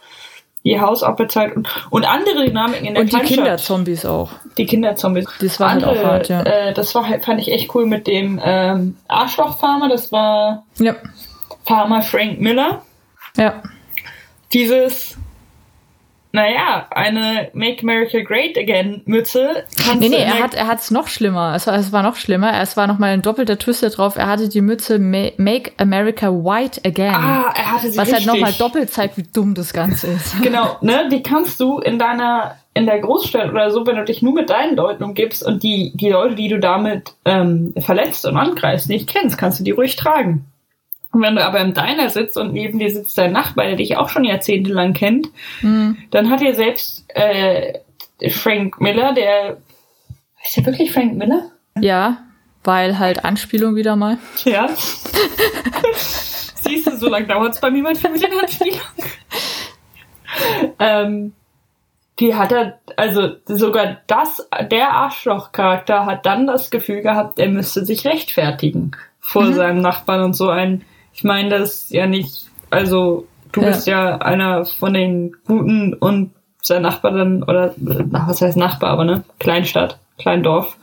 [0.66, 4.31] ihr Haus abbezahlt und, und andere Dynamiken in der Und die Kinderzombies auch.
[4.59, 5.26] Die Kinderzombies.
[5.40, 6.42] Das war andere, halt auch hart, ja.
[6.42, 10.96] Äh, das war halt, fand ich echt cool mit dem ähm, Arschloch-Farmer, das war ja.
[11.64, 12.83] Farmer Frank Miller.
[13.37, 13.62] Ja.
[14.52, 15.16] Dieses
[16.37, 19.64] naja, eine Make America Great Again Mütze.
[19.99, 21.55] Nee, nee, er hat er hat's noch schlimmer.
[21.57, 22.61] Es war, es war noch schlimmer.
[22.61, 24.16] Es war noch mal ein doppelter Twist da drauf.
[24.16, 27.14] Er hatte die Mütze Make America White Again.
[27.14, 28.27] Ah, er hatte sie Was richtig.
[28.29, 30.37] halt noch mal doppelt zeigt, wie dumm das Ganze ist.
[30.46, 31.09] Genau, ne?
[31.11, 34.51] Die kannst du in deiner in der Großstadt oder so, wenn du dich nur mit
[34.51, 39.09] deinen Leuten umgibst und die die Leute, die du damit ähm, verletzt und angreifst, nicht
[39.09, 40.44] kennst, kannst du die ruhig tragen.
[41.16, 43.96] Und wenn du aber im Diner sitzt und neben dir sitzt dein Nachbar, der dich
[43.96, 45.29] auch schon jahrzehntelang kennt,
[45.61, 45.96] Hm.
[46.11, 47.79] dann hat dir selbst äh,
[48.31, 49.57] Frank Miller, der
[50.44, 51.50] ist der wirklich Frank Miller?
[51.81, 52.18] Ja,
[52.64, 54.18] weil halt Anspielung wieder mal.
[54.44, 54.68] Ja.
[55.94, 58.83] Siehst du, so lange dauert es bei mir manchmal mit den Anspielungen.
[60.79, 61.33] ähm,
[62.18, 67.85] die hat er, also sogar das, der Arschloch-Charakter hat dann das Gefühl gehabt, er müsste
[67.87, 69.55] sich rechtfertigen vor Mhm.
[69.55, 70.85] seinem Nachbarn und so ein,
[71.16, 73.68] ich meine das ist ja nicht, also du Ja.
[73.68, 76.31] bist ja einer von den Guten und
[76.62, 80.76] sein Nachbar dann, oder was heißt Nachbar, aber ne, Kleinstadt, Kleindorf,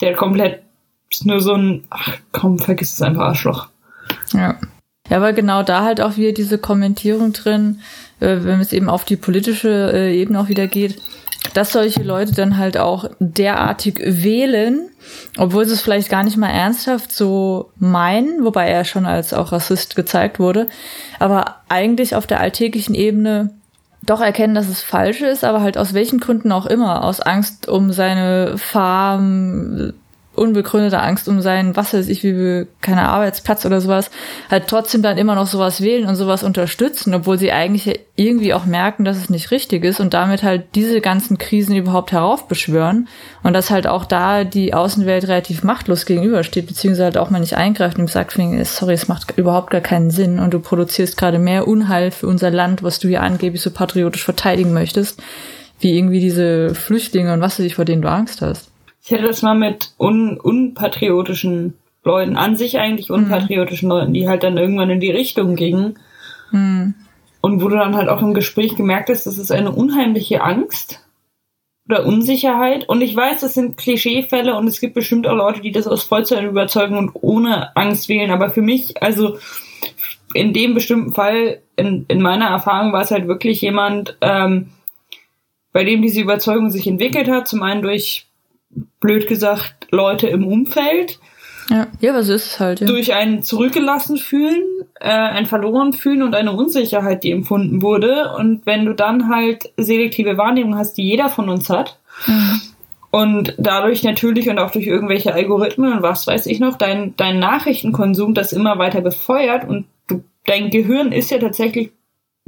[0.00, 0.62] der komplett
[1.10, 3.68] ist nur so ein, ach komm, vergiss es einfach Arschloch.
[4.32, 4.56] Ja.
[5.10, 7.80] Ja, aber genau da halt auch wieder diese Kommentierung drin,
[8.20, 11.00] äh, wenn es eben auf die politische äh, Ebene auch wieder geht,
[11.52, 14.88] dass solche Leute dann halt auch derartig wählen,
[15.36, 19.52] obwohl sie es vielleicht gar nicht mal ernsthaft so meinen, wobei er schon als auch
[19.52, 20.68] Rassist gezeigt wurde,
[21.18, 23.50] aber eigentlich auf der alltäglichen Ebene
[24.02, 27.68] doch erkennen, dass es falsch ist, aber halt aus welchen Gründen auch immer, aus Angst
[27.68, 29.94] um seine Farm,
[30.34, 34.10] unbegründete Angst um seinen, was weiß ich, wie keine Arbeitsplatz oder sowas,
[34.50, 38.64] halt trotzdem dann immer noch sowas wählen und sowas unterstützen, obwohl sie eigentlich irgendwie auch
[38.64, 43.08] merken, dass es nicht richtig ist und damit halt diese ganzen Krisen überhaupt heraufbeschwören
[43.42, 47.56] und dass halt auch da die Außenwelt relativ machtlos gegenübersteht, beziehungsweise halt auch mal nicht
[47.56, 51.66] eingreift und sagt, sorry, es macht überhaupt gar keinen Sinn und du produzierst gerade mehr
[51.66, 55.20] Unheil für unser Land, was du hier angeblich so patriotisch verteidigen möchtest,
[55.80, 58.70] wie irgendwie diese Flüchtlinge und was weiß ich, vor denen du Angst hast.
[59.04, 64.42] Ich hätte das mal mit un unpatriotischen Leuten, an sich eigentlich unpatriotischen Leuten, die halt
[64.42, 65.98] dann irgendwann in die Richtung gingen.
[66.50, 66.94] Hm.
[67.42, 71.06] Und wo du dann halt auch im Gespräch gemerkt hast, das ist eine unheimliche Angst
[71.86, 72.88] oder Unsicherheit.
[72.88, 76.04] Und ich weiß, das sind Klischeefälle und es gibt bestimmt auch Leute, die das aus
[76.04, 78.30] vollster Überzeugung und ohne Angst wählen.
[78.30, 79.38] Aber für mich, also
[80.32, 84.70] in dem bestimmten Fall, in, in meiner Erfahrung war es halt wirklich jemand, ähm,
[85.72, 87.46] bei dem diese Überzeugung sich entwickelt hat.
[87.46, 88.26] Zum einen durch,
[89.04, 91.18] blöd gesagt, Leute im Umfeld,
[91.68, 92.86] Ja, ja, aber so ist es halt, ja.
[92.86, 94.62] durch ein zurückgelassen fühlen,
[94.98, 98.32] äh, ein verloren fühlen und eine Unsicherheit, die empfunden wurde.
[98.38, 102.60] Und wenn du dann halt selektive Wahrnehmung hast, die jeder von uns hat, Mhm.
[103.10, 107.38] und dadurch natürlich und auch durch irgendwelche Algorithmen und was weiß ich noch, dein, dein
[107.38, 111.90] Nachrichtenkonsum das immer weiter befeuert und du, dein Gehirn ist ja tatsächlich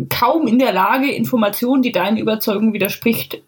[0.09, 3.43] kaum in der Lage, Informationen, die deinen Überzeugungen widerspricht,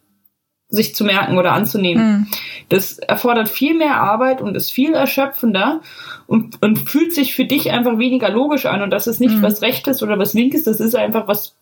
[0.70, 2.02] sich zu merken oder anzunehmen.
[2.04, 2.26] Hm.
[2.68, 5.81] Das erfordert viel mehr Arbeit und ist viel erschöpfender
[6.26, 8.83] und, und fühlt sich für dich einfach weniger logisch an.
[8.83, 9.42] Und das ist nicht Mhm.
[9.42, 11.54] was Rechtes oder was Linkes, das ist einfach was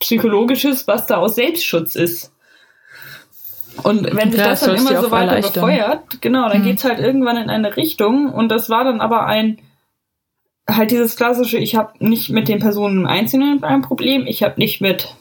[0.00, 2.32] Psychologisches, was da aus Selbstschutz ist.
[3.82, 6.64] Und wenn sich Ja, das dann immer so weiter befeuert, genau, dann Mhm.
[6.64, 8.30] geht's halt irgendwann in eine Richtung.
[8.32, 9.58] Und das war dann aber ein,
[10.68, 14.54] halt dieses klassische, ich habe nicht mit den Personen im Einzelnen ein Problem, ich habe
[14.58, 15.14] nicht mit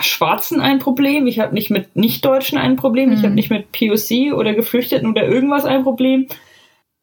[0.00, 3.24] Schwarzen ein Problem, ich habe nicht mit Nichtdeutschen ein Problem, ich Mhm.
[3.24, 6.26] habe nicht mit POC oder Geflüchteten oder irgendwas ein Problem.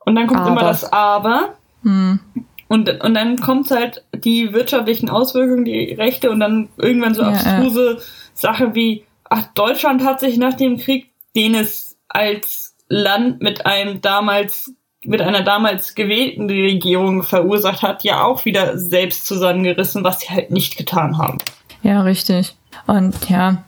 [0.06, 0.50] Und dann kommt Aber.
[0.52, 1.56] immer das Aber.
[1.84, 2.20] Hm.
[2.68, 7.30] Und, und dann kommt halt die wirtschaftlichen Auswirkungen, die Rechte und dann irgendwann so Ja,
[7.30, 8.00] abstruse
[8.34, 14.02] Sache wie, ach, Deutschland hat sich nach dem Krieg, den es als Land mit einem
[14.02, 20.30] damals, mit einer damals gewählten Regierung verursacht hat, ja auch wieder selbst zusammengerissen, was sie
[20.30, 21.38] halt nicht getan haben.
[21.84, 22.56] Ja, richtig.
[22.88, 23.64] Und ja,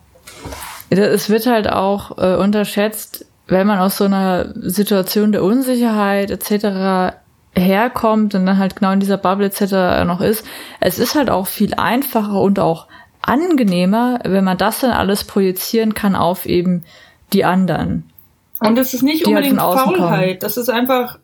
[0.90, 7.16] es wird halt auch äh, unterschätzt, wenn man aus so einer Situation der Unsicherheit etc.
[7.54, 10.06] herkommt und dann halt genau in dieser Bubble etc.
[10.06, 10.46] noch ist.
[10.80, 12.88] Es ist halt auch viel einfacher und auch
[13.22, 16.84] angenehmer, wenn man das dann alles projizieren kann auf eben
[17.34, 18.10] die anderen.
[18.60, 20.44] Und es ist nicht halt unbedingt außen Faulheit.
[20.44, 21.20] Das ist einfach,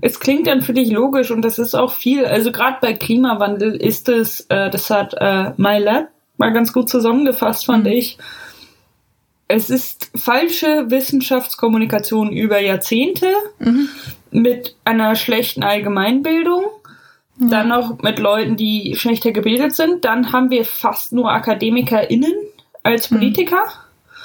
[0.00, 3.74] es klingt dann für dich logisch und das ist auch viel, also gerade bei Klimawandel
[3.76, 7.92] ist es, äh, das hat äh, MyLab mal ganz gut zusammengefasst, fand Mhm.
[7.92, 8.18] ich.
[9.48, 13.28] Es ist falsche Wissenschaftskommunikation über Jahrzehnte
[13.60, 13.88] Mhm.
[14.32, 16.64] mit einer schlechten Allgemeinbildung,
[17.38, 20.04] dann noch mit Leuten, die schlechter gebildet sind.
[20.04, 22.32] Dann haben wir fast nur AkademikerInnen
[22.82, 23.62] als Politiker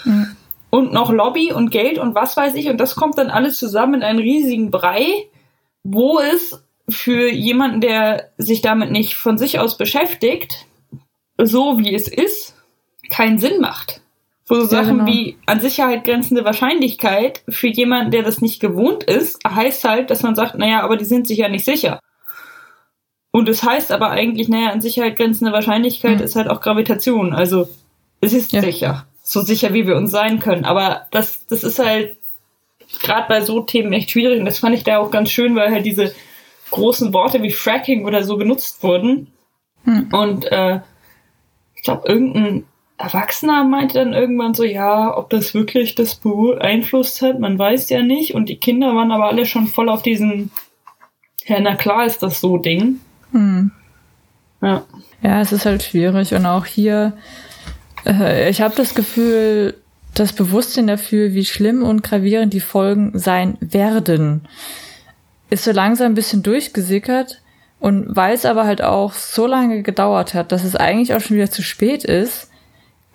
[0.05, 0.35] Mhm.
[0.71, 2.67] und noch Lobby und Geld und was weiß ich.
[2.69, 5.27] Und das kommt dann alles zusammen in einen riesigen Brei,
[5.83, 10.65] wo es für jemanden, der sich damit nicht von sich aus beschäftigt,
[11.37, 12.55] so wie es ist,
[13.09, 14.01] keinen Sinn macht.
[14.47, 15.07] Wo so Sachen genau.
[15.07, 20.23] wie an Sicherheit grenzende Wahrscheinlichkeit für jemanden, der das nicht gewohnt ist, heißt halt, dass
[20.23, 21.99] man sagt, naja, aber die sind sich ja nicht sicher.
[23.31, 26.23] Und es das heißt aber eigentlich, naja, an Sicherheit grenzende Wahrscheinlichkeit mhm.
[26.23, 27.33] ist halt auch Gravitation.
[27.33, 27.69] Also
[28.19, 28.61] es ist ja.
[28.61, 29.07] sicher.
[29.23, 30.65] So sicher, wie wir uns sein können.
[30.65, 32.17] Aber das, das ist halt
[32.99, 34.39] gerade bei so Themen echt schwierig.
[34.39, 36.13] Und das fand ich da auch ganz schön, weil halt diese
[36.71, 39.27] großen Worte wie Fracking oder so genutzt wurden.
[39.83, 40.09] Mhm.
[40.11, 40.79] Und äh,
[41.75, 42.65] ich glaube, irgendein
[42.97, 48.01] Erwachsener meinte dann irgendwann so, ja, ob das wirklich das beeinflusst hat, man weiß ja
[48.01, 48.35] nicht.
[48.35, 50.51] Und die Kinder waren aber alle schon voll auf diesen,
[51.45, 52.99] ja, na klar ist das so Ding.
[53.31, 53.71] Hm.
[54.61, 54.83] Ja.
[55.23, 56.33] Ja, es ist halt schwierig.
[56.33, 57.13] Und auch hier,
[58.05, 59.80] äh, ich habe das Gefühl,
[60.13, 64.47] das Bewusstsein dafür, wie schlimm und gravierend die Folgen sein werden,
[65.49, 67.41] ist so langsam ein bisschen durchgesickert.
[67.79, 71.37] Und weil es aber halt auch so lange gedauert hat, dass es eigentlich auch schon
[71.37, 72.51] wieder zu spät ist,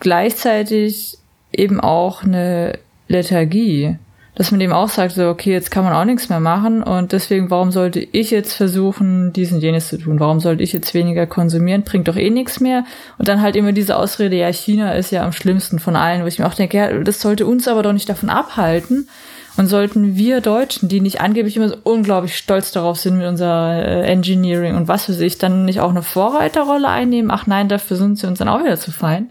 [0.00, 1.18] gleichzeitig
[1.52, 2.78] eben auch eine
[3.08, 3.96] Lethargie.
[4.36, 7.12] Dass man eben auch sagt, so, okay, jetzt kann man auch nichts mehr machen und
[7.12, 10.20] deswegen, warum sollte ich jetzt versuchen, dies und jenes zu tun?
[10.20, 11.84] Warum sollte ich jetzt weniger konsumieren?
[11.84, 12.84] Bringt doch eh nichts mehr.
[13.16, 16.26] Und dann halt immer diese Ausrede, ja, China ist ja am schlimmsten von allen, wo
[16.26, 19.08] ich mir auch denke, ja, das sollte uns aber doch nicht davon abhalten.
[19.56, 23.82] Und sollten wir Deutschen, die nicht angeblich immer so unglaublich stolz darauf sind mit unserer
[23.82, 27.30] äh, Engineering und was für sich, dann nicht auch eine Vorreiterrolle einnehmen?
[27.30, 29.30] Ach nein, dafür sind sie uns dann auch wieder zu fein.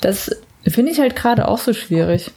[0.00, 0.30] Das
[0.64, 2.30] finde ich halt gerade auch so schwierig.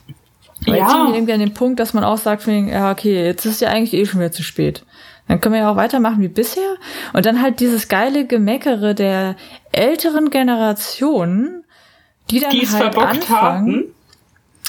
[0.66, 0.82] Weil ja.
[0.82, 3.60] jetzt sind wir irgendwie an dem Punkt, dass man auch sagt, ja, okay, jetzt ist
[3.60, 4.84] ja eigentlich eh schon wieder zu spät.
[5.28, 6.76] Dann können wir ja auch weitermachen wie bisher.
[7.12, 9.36] Und dann halt dieses geile Gemeckere der
[9.72, 11.64] älteren Generationen,
[12.30, 13.74] die dann die halt anfangen.
[13.74, 13.84] Haben.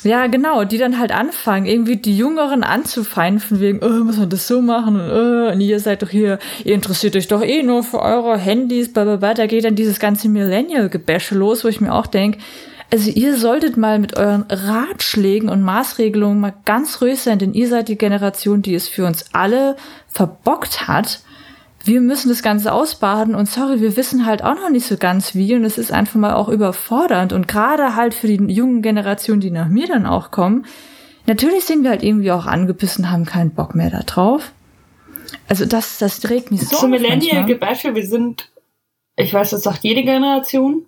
[0.03, 4.29] Ja, genau, die dann halt anfangen, irgendwie die Jüngeren anzufeinden, von wegen, oh, muss man
[4.29, 7.63] das so machen und, oh, und ihr seid doch hier, ihr interessiert euch doch eh
[7.63, 9.34] nur für eure Handys, bla bla bla.
[9.34, 12.38] Da geht dann dieses ganze Millennial-Gebäsche los, wo ich mir auch denke,
[12.91, 17.67] also ihr solltet mal mit euren Ratschlägen und Maßregelungen mal ganz ruhig sein, denn ihr
[17.67, 19.76] seid die Generation, die es für uns alle
[20.08, 21.21] verbockt hat.
[21.84, 25.36] Wir müssen das Ganze ausbaden und sorry, wir wissen halt auch noch nicht so ganz
[25.36, 29.41] wie und es ist einfach mal auch überfordernd und gerade halt für die jungen Generationen,
[29.41, 30.65] die nach mir dann auch kommen,
[31.28, 34.52] natürlich sind wir halt irgendwie auch angebissen, haben keinen Bock mehr da drauf.
[35.48, 36.76] Also das, das trägt mich so.
[36.76, 38.50] Zum Millennial-Gebäsche, wir sind,
[39.15, 40.86] ich weiß, das sagt jede Generation,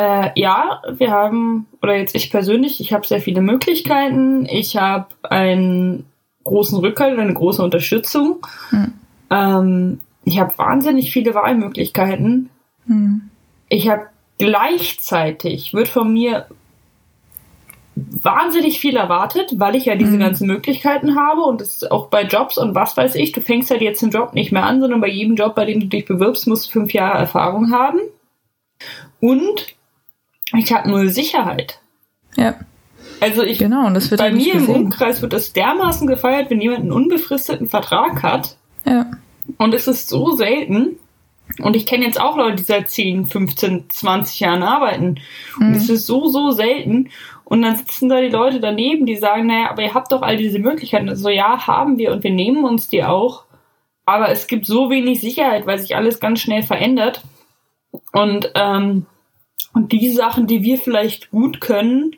[0.00, 4.46] äh, ja, wir haben, oder jetzt ich persönlich, ich habe sehr viele Möglichkeiten.
[4.46, 6.06] Ich habe einen
[6.44, 8.38] großen Rückhalt, eine große Unterstützung.
[8.70, 8.92] Hm.
[9.30, 12.48] Ähm, ich habe wahnsinnig viele Wahlmöglichkeiten.
[12.86, 13.28] Hm.
[13.68, 14.06] Ich habe
[14.38, 16.46] gleichzeitig, wird von mir
[17.94, 20.20] wahnsinnig viel erwartet, weil ich ja diese mhm.
[20.20, 23.70] ganzen Möglichkeiten habe und das ist auch bei Jobs und was weiß ich, du fängst
[23.70, 26.06] halt jetzt den Job nicht mehr an, sondern bei jedem Job, bei dem du dich
[26.06, 27.98] bewirbst, musst du fünf Jahre Erfahrung haben.
[29.20, 29.74] Und
[30.58, 31.80] ich habe nur Sicherheit.
[32.36, 32.54] Ja.
[33.20, 36.60] Also ich, genau, und das wird bei mir im Umkreis wird das dermaßen gefeiert, wenn
[36.60, 38.56] jemand einen unbefristeten Vertrag hat.
[38.86, 39.06] Ja.
[39.58, 40.98] Und es ist so selten.
[41.60, 45.20] Und ich kenne jetzt auch Leute, die seit 10, 15, 20 Jahren arbeiten.
[45.58, 45.74] Und mhm.
[45.74, 47.10] es ist so, so selten.
[47.44, 50.36] Und dann sitzen da die Leute daneben, die sagen, naja, aber ihr habt doch all
[50.36, 51.06] diese Möglichkeiten.
[51.08, 53.44] So, also, ja, haben wir und wir nehmen uns die auch.
[54.06, 57.22] Aber es gibt so wenig Sicherheit, weil sich alles ganz schnell verändert.
[58.12, 59.06] Und ähm,
[59.72, 62.12] und die Sachen, die wir vielleicht gut können,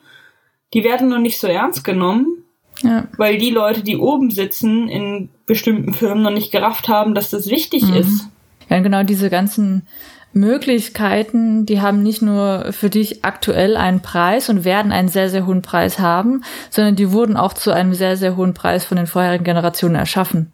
[0.74, 2.44] die werden noch nicht so ernst genommen.
[2.82, 3.06] Ja.
[3.16, 7.48] Weil die Leute, die oben sitzen in bestimmten Firmen, noch nicht gerafft haben, dass das
[7.48, 7.94] wichtig mhm.
[7.94, 8.28] ist.
[8.68, 9.86] Ja, genau diese ganzen
[10.32, 15.46] Möglichkeiten, die haben nicht nur für dich aktuell einen Preis und werden einen sehr, sehr
[15.46, 19.06] hohen Preis haben, sondern die wurden auch zu einem sehr, sehr hohen Preis von den
[19.06, 20.52] vorherigen Generationen erschaffen.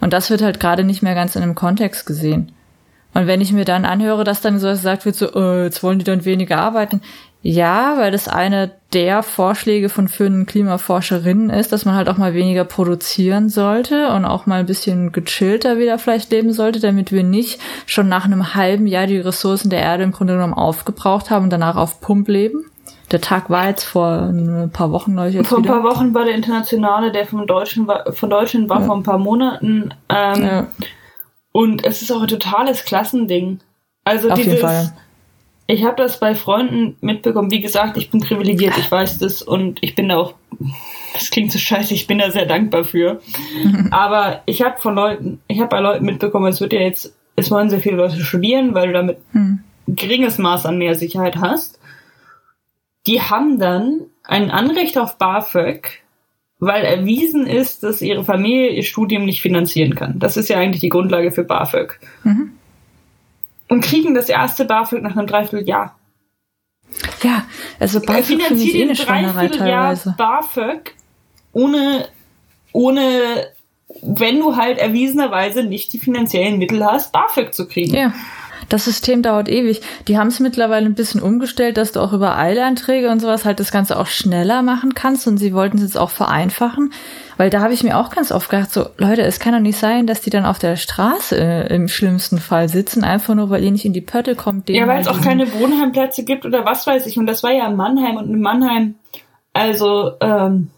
[0.00, 2.52] Und das wird halt gerade nicht mehr ganz in einem Kontext gesehen.
[3.14, 5.98] Und wenn ich mir dann anhöre, dass dann so gesagt wird, so, äh, jetzt wollen
[6.00, 7.00] die dann weniger arbeiten.
[7.46, 12.32] Ja, weil das eine der Vorschläge von führenden Klimaforscherinnen ist, dass man halt auch mal
[12.32, 17.22] weniger produzieren sollte und auch mal ein bisschen gechillter wieder vielleicht leben sollte, damit wir
[17.22, 21.44] nicht schon nach einem halben Jahr die Ressourcen der Erde im Grunde genommen aufgebraucht haben
[21.44, 22.64] und danach auf Pump leben.
[23.12, 25.34] Der Tag war jetzt vor ein paar Wochen, glaube ich.
[25.34, 28.80] Jetzt vor ein paar Wochen war der internationale, der von Deutschen war, von Deutschen war
[28.80, 28.86] ja.
[28.86, 29.92] vor ein paar Monaten.
[30.08, 30.66] Ähm, ja
[31.56, 33.60] und es ist auch ein totales Klassending.
[34.02, 34.92] Also Auf dieses, jeden Fall.
[35.68, 37.52] ich habe das bei Freunden mitbekommen.
[37.52, 40.34] Wie gesagt, ich bin privilegiert, ich weiß das und ich bin da auch,
[41.12, 43.20] das klingt so scheiße, ich bin da sehr dankbar für.
[43.92, 47.52] Aber ich habe von Leuten, ich habe bei Leuten mitbekommen, es wird ja jetzt, es
[47.52, 49.62] wollen sehr viele Leute studieren, weil du damit hm.
[49.86, 51.78] ein geringes Maß an mehr Sicherheit hast.
[53.06, 56.02] Die haben dann ein Anrecht auf BAföG,
[56.64, 60.18] weil erwiesen ist, dass ihre Familie ihr Studium nicht finanzieren kann.
[60.18, 61.98] Das ist ja eigentlich die Grundlage für BAföG.
[62.22, 62.52] Mhm.
[63.68, 65.98] Und kriegen das erste BAföG nach einem Dreivierteljahr.
[67.22, 67.44] Ja,
[67.80, 70.14] also BAföG ich eh Schweinerei teilweise.
[70.16, 70.94] BAföG
[71.52, 72.08] ohne,
[72.72, 73.46] ohne,
[74.02, 77.94] wenn du halt erwiesenerweise nicht die finanziellen Mittel hast, BAföG zu kriegen.
[77.94, 78.12] Ja.
[78.68, 79.80] Das System dauert ewig.
[80.08, 83.60] Die haben es mittlerweile ein bisschen umgestellt, dass du auch über Eilanträge und sowas halt
[83.60, 86.92] das Ganze auch schneller machen kannst und sie wollten es jetzt auch vereinfachen.
[87.36, 89.78] Weil da habe ich mir auch ganz oft gedacht, so Leute, es kann doch nicht
[89.78, 93.64] sein, dass die dann auf der Straße äh, im schlimmsten Fall sitzen, einfach nur, weil
[93.64, 94.68] ihr nicht in die Pötte kommt.
[94.68, 97.18] Ja, weil es auch keine Wohnheimplätze gibt oder was weiß ich.
[97.18, 98.94] Und das war ja in Mannheim und in Mannheim,
[99.52, 100.70] also ähm,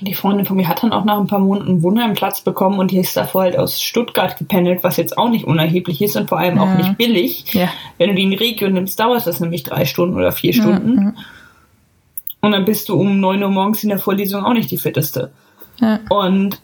[0.00, 2.90] die Freundin von mir hat dann auch nach ein paar Monaten einen Wohnheimplatz bekommen und
[2.90, 6.38] die ist davor halt aus Stuttgart gependelt, was jetzt auch nicht unerheblich ist und vor
[6.38, 6.62] allem ja.
[6.62, 7.46] auch nicht billig.
[7.54, 7.70] Ja.
[7.96, 11.14] Wenn du die in die Region nimmst, dauert das nämlich drei Stunden oder vier Stunden.
[11.16, 11.24] Ja,
[12.42, 15.32] und dann bist du um neun Uhr morgens in der Vorlesung auch nicht die fitteste.
[16.08, 16.60] Und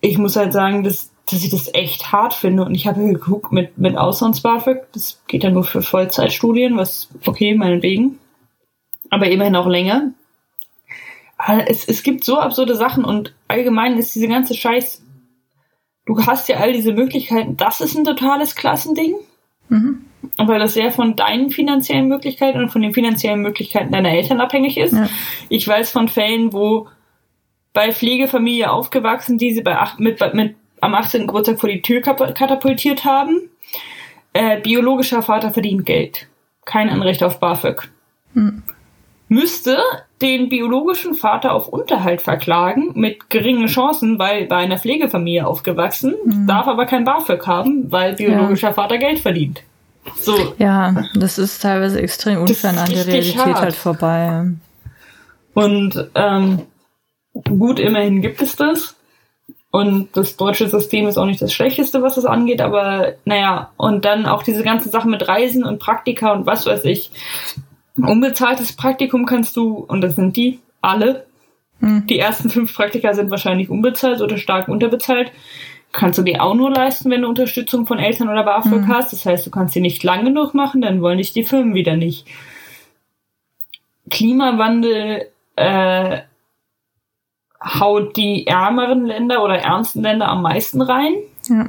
[0.00, 2.64] ich muss halt sagen, dass, dass ich das echt hart finde.
[2.64, 7.54] Und ich habe geguckt mit, mit Auslands-BAföG, das geht ja nur für Vollzeitstudien, was okay,
[7.54, 8.18] meinetwegen.
[9.10, 10.12] Aber immerhin auch länger
[11.66, 15.04] es, es gibt so absurde Sachen und allgemein ist diese ganze Scheiß,
[16.06, 19.14] du hast ja all diese Möglichkeiten, das ist ein totales Klassending.
[19.68, 20.04] Mhm.
[20.36, 24.76] Weil das sehr von deinen finanziellen Möglichkeiten und von den finanziellen Möglichkeiten deiner Eltern abhängig
[24.76, 24.92] ist.
[24.92, 25.08] Ja.
[25.48, 26.88] Ich weiß von Fällen, wo
[27.72, 31.26] bei Pflegefamilie aufgewachsen, die sie bei acht, mit, mit am 18.
[31.26, 33.48] Geburtstag vor die Tür katapultiert haben.
[34.32, 36.28] Äh, biologischer Vater verdient Geld.
[36.64, 37.88] Kein Anrecht auf BAföG.
[38.34, 38.62] Mhm
[39.28, 39.78] müsste
[40.20, 46.46] den biologischen Vater auf Unterhalt verklagen mit geringen Chancen, weil bei einer Pflegefamilie aufgewachsen, mhm.
[46.46, 48.74] darf aber kein BAföG haben, weil biologischer ja.
[48.74, 49.62] Vater Geld verdient.
[50.16, 50.54] So.
[50.58, 53.60] Ja, das ist teilweise extrem unfair an der Realität hart.
[53.60, 54.46] halt vorbei.
[55.54, 56.62] Und ähm,
[57.44, 58.96] gut, immerhin gibt es das.
[59.70, 64.04] Und das deutsche System ist auch nicht das Schlechteste, was das angeht, aber naja, und
[64.06, 67.10] dann auch diese ganze Sache mit Reisen und Praktika und was weiß ich.
[68.06, 71.26] Unbezahltes Praktikum kannst du, und das sind die alle,
[71.80, 72.06] hm.
[72.06, 75.32] die ersten fünf Praktika sind wahrscheinlich unbezahlt oder stark unterbezahlt.
[75.92, 78.88] Kannst du dir auch nur leisten, wenn du Unterstützung von Eltern oder BAföG hm.
[78.88, 79.12] hast.
[79.12, 81.96] Das heißt, du kannst sie nicht lang genug machen, dann wollen dich die Firmen wieder
[81.96, 82.26] nicht.
[84.10, 86.18] Klimawandel äh,
[87.62, 91.14] haut die ärmeren Länder oder ärmsten Länder am meisten rein.
[91.48, 91.66] Ja.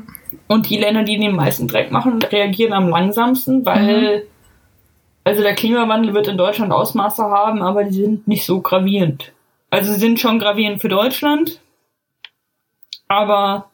[0.47, 4.21] Und die Länder, die den meisten Dreck machen, reagieren am langsamsten, weil mhm
[5.23, 9.31] also der Klimawandel wird in Deutschland Ausmaße haben, aber die sind nicht so gravierend.
[9.69, 11.59] Also sie sind schon gravierend für Deutschland,
[13.07, 13.69] aber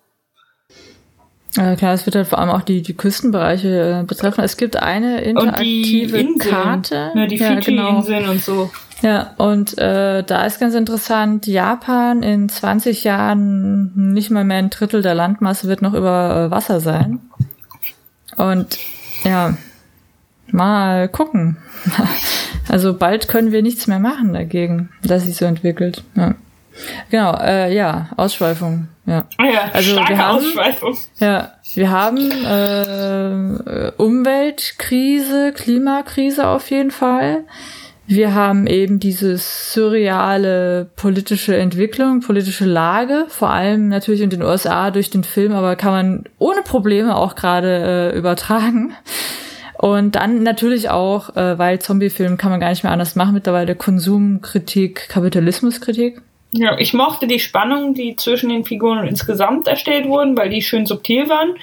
[1.57, 4.43] ja, klar, es wird halt vor allem auch die, die Küstenbereiche äh, betreffen.
[4.43, 7.11] Es gibt eine interaktive und die Karte.
[7.15, 8.31] Ja, die Fiji-Inseln genau.
[8.31, 8.71] und so.
[9.01, 14.69] Ja, und äh, da ist ganz interessant, Japan in 20 Jahren nicht mal mehr ein
[14.69, 17.21] Drittel der Landmasse wird noch über äh, Wasser sein.
[18.35, 18.77] Und
[19.23, 19.57] ja,
[20.51, 21.57] mal gucken.
[22.67, 26.03] Also bald können wir nichts mehr machen dagegen, dass sich so entwickelt.
[26.15, 26.33] Ja.
[27.09, 28.87] Genau, äh, ja, Ausschweifung.
[29.05, 29.25] Ja.
[29.39, 30.97] Oh ja, also wir haben, Ausschweifung.
[31.19, 37.43] Ja, wir haben äh, Umweltkrise, Klimakrise auf jeden Fall.
[38.07, 44.91] Wir haben eben diese surreale politische Entwicklung, politische Lage, vor allem natürlich in den USA
[44.91, 48.93] durch den Film, aber kann man ohne Probleme auch gerade äh, übertragen.
[49.77, 53.75] Und dann natürlich auch, äh, weil Zombiefilm kann man gar nicht mehr anders machen, mittlerweile
[53.75, 56.21] Konsumkritik, Kapitalismuskritik.
[56.51, 60.85] Ja, ich mochte die Spannung, die zwischen den Figuren insgesamt erstellt wurden, weil die schön
[60.85, 61.55] subtil waren.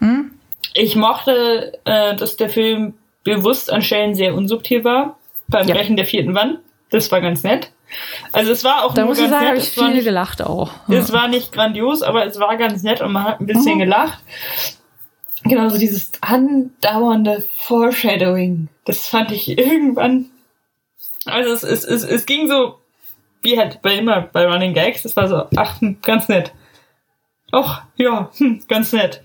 [0.00, 0.32] Hm?
[0.74, 2.94] Ich mochte, äh, dass der Film
[3.24, 5.18] bewusst an Stellen sehr unsubtil war.
[5.48, 5.74] Beim ja.
[5.74, 6.58] Brechen der vierten Wand.
[6.90, 7.70] Das war ganz nett.
[8.32, 9.62] Also es war auch da muss ich sagen, nett.
[9.62, 10.70] Ich viel nicht, gelacht auch.
[10.88, 13.80] Es war nicht grandios, aber es war ganz nett und man hat ein bisschen mhm.
[13.80, 14.18] gelacht.
[15.44, 18.68] Genau, so dieses andauernde Foreshadowing.
[18.84, 20.26] Das fand ich irgendwann.
[21.24, 22.78] Also es, es, es, es ging so,
[23.42, 26.52] wie halt bei immer bei Running Gags, das war so, ach, hm, ganz nett.
[27.52, 29.22] Och, ja, hm, ganz nett.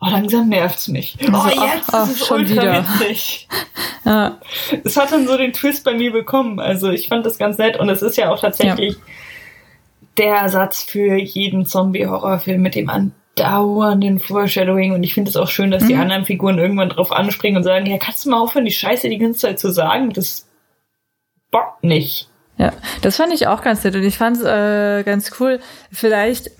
[0.00, 1.18] Oh, langsam nervt's mich.
[1.22, 2.84] Oh, also, jetzt ach, ist es schon ultra wieder.
[3.00, 3.48] witzig.
[4.04, 4.38] ja.
[4.82, 6.58] Es hat dann so den Twist bei mir bekommen.
[6.58, 9.00] Also ich fand das ganz nett und es ist ja auch tatsächlich ja.
[10.16, 15.48] der Ersatz für jeden Zombie-Horrorfilm, mit dem man dauernden Foreshadowing und ich finde es auch
[15.48, 15.88] schön, dass mhm.
[15.88, 19.08] die anderen Figuren irgendwann drauf anspringen und sagen, ja, kannst du mal aufhören, die Scheiße
[19.08, 20.12] die ganze Zeit zu sagen?
[20.12, 20.48] Das
[21.50, 22.28] bockt nicht.
[22.58, 25.60] Ja, das fand ich auch ganz nett und ich fand es äh, ganz cool.
[25.90, 26.50] Vielleicht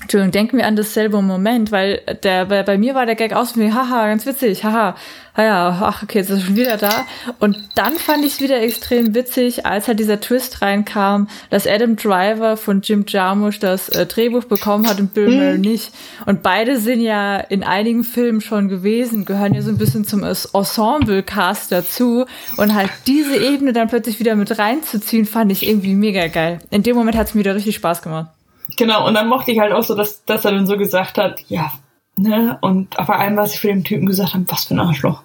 [0.00, 3.56] Entschuldigung, denken wir an dasselbe Moment, weil der bei, bei mir war der Gag aus
[3.56, 4.94] wie, haha, ganz witzig, haha,
[5.36, 7.06] ja, ach, okay, jetzt ist er schon wieder da.
[7.40, 11.96] Und dann fand ich es wieder extrem witzig, als halt dieser Twist reinkam, dass Adam
[11.96, 15.62] Driver von Jim Jarmusch das äh, Drehbuch bekommen hat und Bill Murray mhm.
[15.62, 15.92] nicht.
[16.26, 20.22] Und beide sind ja in einigen Filmen schon gewesen, gehören ja so ein bisschen zum
[20.24, 22.24] Ensemble-Cast dazu.
[22.56, 26.58] Und halt diese Ebene dann plötzlich wieder mit reinzuziehen, fand ich irgendwie mega geil.
[26.70, 28.28] In dem Moment hat es mir wieder richtig Spaß gemacht.
[28.76, 31.42] Genau, und dann mochte ich halt auch so, dass, dass er dann so gesagt hat,
[31.48, 31.72] ja,
[32.16, 35.22] ne, und bei allem, was ich für den Typen gesagt habe, was für ein Arschloch.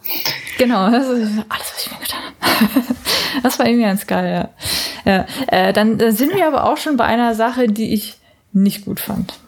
[0.58, 2.86] Genau, das ist alles, was ich mir getan habe.
[3.44, 4.50] das war irgendwie ganz geil,
[5.06, 5.12] ja.
[5.12, 8.18] ja äh, dann, dann sind wir aber auch schon bei einer Sache, die ich
[8.54, 9.40] nicht gut fand.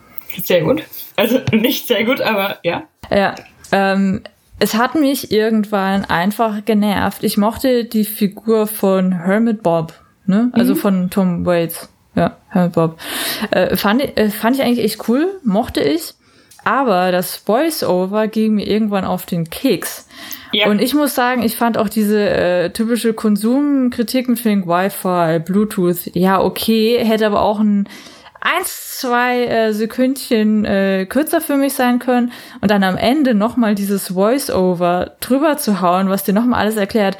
[0.43, 0.83] Sehr gut.
[1.15, 2.83] Also nicht sehr gut, aber ja.
[3.09, 3.35] Ja.
[3.71, 4.21] Ähm,
[4.59, 7.23] es hat mich irgendwann einfach genervt.
[7.23, 9.93] Ich mochte die Figur von Hermit Bob,
[10.25, 10.49] ne?
[10.53, 10.79] Also mhm.
[10.79, 11.89] von Tom Waits.
[12.15, 12.99] Ja, Herr Bob.
[13.51, 16.13] Äh, fand, äh, fand ich eigentlich echt cool, mochte ich.
[16.63, 20.07] Aber das Voice-Over ging mir irgendwann auf den Keks.
[20.51, 20.67] Ja.
[20.67, 26.09] Und ich muss sagen, ich fand auch diese äh, typische Konsumkritik mit Fink Wi-Fi, Bluetooth,
[26.13, 27.87] ja, okay, hätte aber auch ein
[28.41, 33.75] eins, zwei äh, Sekündchen äh, kürzer für mich sein können und dann am Ende nochmal
[33.75, 37.17] dieses Voice-Over drüber zu hauen, was dir nochmal alles erklärt,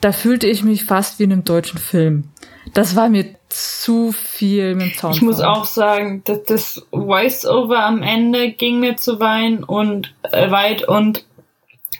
[0.00, 2.24] da fühlte ich mich fast wie in einem deutschen Film.
[2.72, 5.16] Das war mir zu viel mit dem Sound.
[5.16, 10.50] Ich muss auch sagen, dass das Voice-Over am Ende ging mir zu wein und äh,
[10.50, 11.24] weit und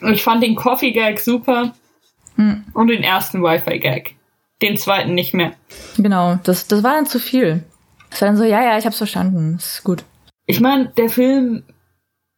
[0.01, 1.73] ich fand den Coffee-Gag super
[2.35, 2.63] hm.
[2.73, 4.15] und den ersten Wi-Fi-Gag.
[4.61, 5.53] Den zweiten nicht mehr.
[5.97, 7.63] Genau, das, das war dann zu viel.
[8.09, 10.03] Es war dann so, ja, ja, ich hab's verstanden, ist gut.
[10.45, 11.63] Ich meine, der Film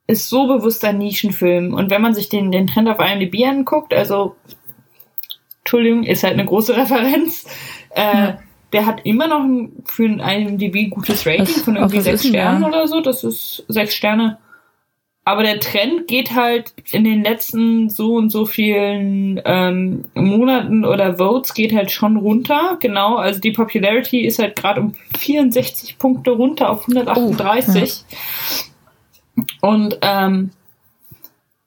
[0.07, 3.93] ist so bewusst ein Nischenfilm und wenn man sich den, den Trend auf IMDb anguckt,
[3.93, 4.35] also
[5.59, 7.45] Entschuldigung, ist halt eine große Referenz,
[7.95, 8.39] äh, ja.
[8.71, 12.63] Der hat immer noch ein, für ein IMDb gutes Rating was, von irgendwie sechs Sternen
[12.63, 13.01] oder so.
[13.01, 14.39] Das ist sechs Sterne.
[15.25, 21.17] Aber der Trend geht halt in den letzten so und so vielen ähm, Monaten oder
[21.17, 22.77] Votes geht halt schon runter.
[22.81, 28.03] Genau, also die Popularity ist halt gerade um 64 Punkte runter auf 138.
[28.05, 29.45] Oh, ja.
[29.61, 30.51] Und ähm,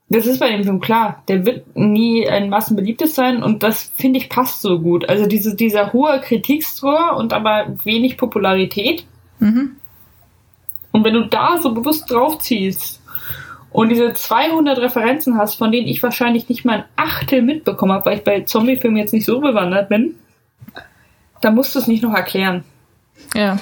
[0.08, 1.22] das ist bei dem Film klar.
[1.28, 5.08] Der wird nie ein massenbeliebtes sein und das finde ich passt so gut.
[5.08, 9.04] Also diese, dieser hohe Kritikscore und aber wenig Popularität.
[9.40, 9.76] Mhm.
[10.92, 13.02] Und wenn du da so bewusst draufziehst
[13.70, 18.06] und diese 200 Referenzen hast, von denen ich wahrscheinlich nicht mal ein Achtel mitbekommen habe,
[18.06, 20.14] weil ich bei Zombiefilmen jetzt nicht so bewandert bin,
[21.40, 22.64] dann musst du es nicht noch erklären.
[23.34, 23.58] Ja.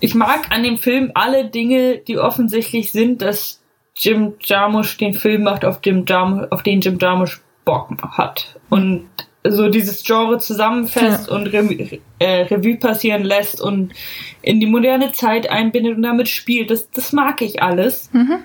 [0.00, 3.57] Ich mag an dem Film alle Dinge, die offensichtlich sind, dass
[3.98, 8.56] Jim Jarmusch den Film macht, auf, dem Jarmusch, auf den Jim Jarmusch Bock hat.
[8.70, 9.08] Und
[9.46, 11.34] so dieses Genre zusammenfasst ja.
[11.34, 13.92] und Re äh, Revue passieren lässt und
[14.42, 16.70] in die moderne Zeit einbindet und damit spielt.
[16.70, 18.10] Das, das mag ich alles.
[18.12, 18.38] Mhm.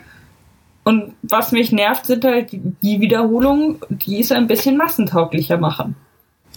[0.84, 5.96] Und was mich nervt, sind halt die Wiederholungen, die es ein bisschen massentauglicher machen.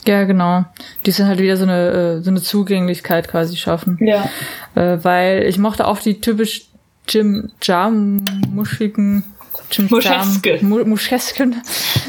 [0.06, 0.64] Ja, genau.
[1.04, 3.98] Die sind halt wieder so eine, äh, so eine Zugänglichkeit quasi schaffen.
[4.00, 4.28] Ja.
[4.74, 6.66] Äh, weil ich mochte auch die typisch
[7.08, 9.24] Jim Jarmuschigen,
[9.70, 10.58] Jim Muscheske.
[10.62, 11.62] Muschesken,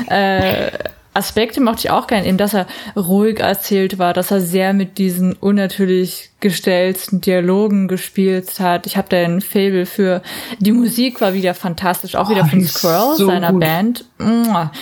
[0.09, 0.71] äh,
[1.17, 4.99] Aspekte mochte ich auch gerne, eben, dass er ruhig erzählt war, dass er sehr mit
[4.99, 8.85] diesen unnatürlich gestellten Dialogen gespielt hat.
[8.85, 10.21] Ich habe da ein Fable für
[10.59, 13.61] die Musik war wieder fantastisch, auch oh, wieder von Squirrel, so seiner gut.
[13.61, 14.05] Band.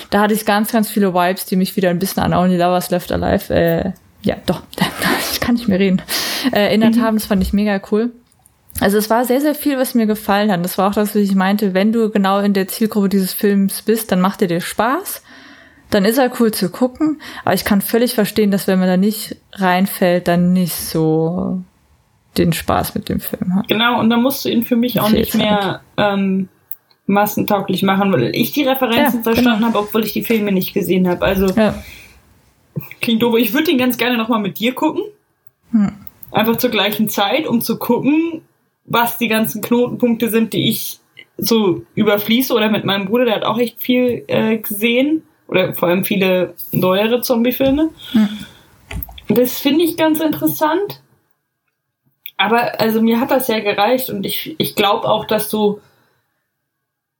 [0.10, 2.90] Da hatte ich ganz, ganz viele Vibes, die mich wieder ein bisschen an Only Lovers
[2.90, 3.92] Left Alive, äh,
[4.22, 4.62] ja, doch,
[5.32, 6.02] ich kann nicht mehr reden,
[6.52, 7.02] äh, erinnert mhm.
[7.02, 7.16] haben.
[7.16, 8.12] Das fand ich mega cool.
[8.80, 10.64] Also es war sehr, sehr viel, was mir gefallen hat.
[10.64, 13.82] Das war auch das, was ich meinte, wenn du genau in der Zielgruppe dieses Films
[13.82, 15.24] bist, dann macht er dir Spaß.
[15.90, 17.22] Dann ist er cool zu gucken.
[17.46, 21.62] Aber ich kann völlig verstehen, dass wenn man da nicht reinfällt, dann nicht so
[22.38, 23.68] den Spaß mit dem Film hat.
[23.70, 26.50] Genau, und dann musst du ihn für mich auch nicht mehr ähm,
[27.08, 29.68] massentauglich machen, weil ich die Referenzen ja, verstanden genau.
[29.68, 31.24] habe, obwohl ich die Filme nicht gesehen habe.
[31.24, 31.76] Also ja.
[33.00, 33.36] klingt doof.
[33.38, 35.04] Ich würde ihn ganz gerne nochmal mit dir gucken.
[35.72, 35.94] Hm.
[36.32, 38.42] Einfach zur gleichen Zeit, um zu gucken,
[38.86, 41.00] was die ganzen Knotenpunkte sind, die ich
[41.38, 45.90] so überfließe oder mit meinem Bruder, der hat auch echt viel äh, gesehen oder vor
[45.90, 47.90] allem viele neuere Zombie-Filme.
[48.14, 48.46] Mhm.
[49.28, 51.02] Das finde ich ganz interessant.
[52.38, 55.80] Aber also mir hat das ja gereicht und ich, ich glaube auch, dass du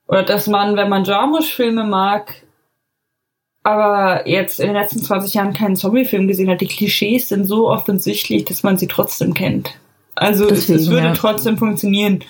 [0.08, 2.44] oder dass man, wenn man Jarmusch-Filme mag,
[3.64, 7.70] aber jetzt in den letzten 20 Jahren keinen Zombie-Film gesehen hat, die Klischees sind so
[7.70, 9.80] offensichtlich, dass man sie trotzdem kennt.
[10.16, 11.14] Also Deswegen, es, würde ja.
[11.14, 12.24] trotzdem funktionieren.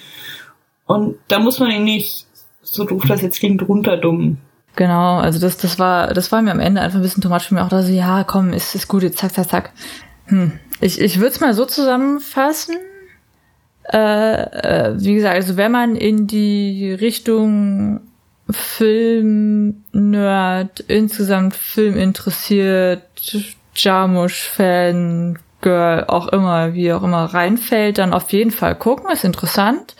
[0.85, 2.25] Und da muss man ihn nicht,
[2.61, 4.37] so doof das jetzt klingt, runterdummen.
[4.75, 7.43] Genau, also das, das war, das war mir am Ende einfach ein bisschen too much
[7.43, 9.71] für mich auch da so, ja, komm, ist, ist gut, jetzt zack, zack, zack.
[10.25, 10.51] Hm.
[10.81, 12.75] Ich, ich würde es mal so zusammenfassen.
[13.93, 18.01] Äh, äh, wie gesagt, also wenn man in die Richtung
[18.49, 23.03] Film, Nerd, insgesamt Film interessiert,
[23.75, 29.95] Jarmusch-Fan, Girl, auch immer, wie auch immer reinfällt, dann auf jeden Fall gucken, ist interessant.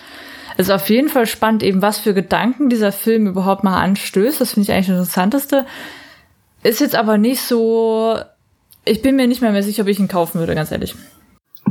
[0.58, 4.40] Es ist auf jeden Fall spannend, eben was für Gedanken dieser Film überhaupt mal anstößt.
[4.40, 5.66] Das finde ich eigentlich das Interessanteste.
[6.62, 8.16] Ist jetzt aber nicht so,
[8.86, 10.94] ich bin mir nicht mehr, mehr sicher, ob ich ihn kaufen würde, ganz ehrlich.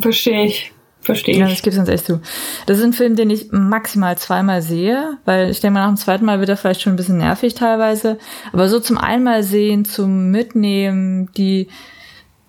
[0.00, 0.72] Verstehe ich.
[1.00, 1.40] Verstehe ich.
[1.40, 2.20] Ja, das gibt's ganz echt zu.
[2.66, 5.98] Das ist ein Film, den ich maximal zweimal sehe, weil ich denke mal, nach dem
[5.98, 8.18] zweiten Mal wird er vielleicht schon ein bisschen nervig teilweise.
[8.52, 11.68] Aber so zum einmal sehen, zum Mitnehmen, die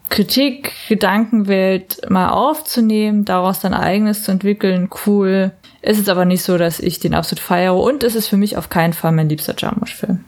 [0.09, 5.51] Kritik, Gedankenwelt mal aufzunehmen, daraus dann eigenes zu entwickeln, cool.
[5.81, 8.57] Es ist aber nicht so, dass ich den absolut feiere und es ist für mich
[8.57, 10.23] auf keinen Fall mein liebster Jarmusch-Film.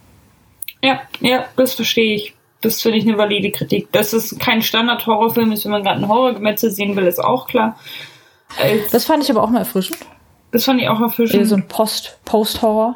[0.81, 2.33] Ja, ja, das verstehe ich.
[2.61, 3.91] Das finde ich eine valide Kritik.
[3.91, 7.77] Dass es kein Standard-Horrorfilm ist, wenn man gerade einen Horrorgemetzel sehen will, ist auch klar.
[8.59, 9.99] Als das fand ich aber auch mal erfrischend.
[10.51, 11.39] Das fand ich auch erfrischend.
[11.39, 12.95] Eher so ein Post, Post-Horror.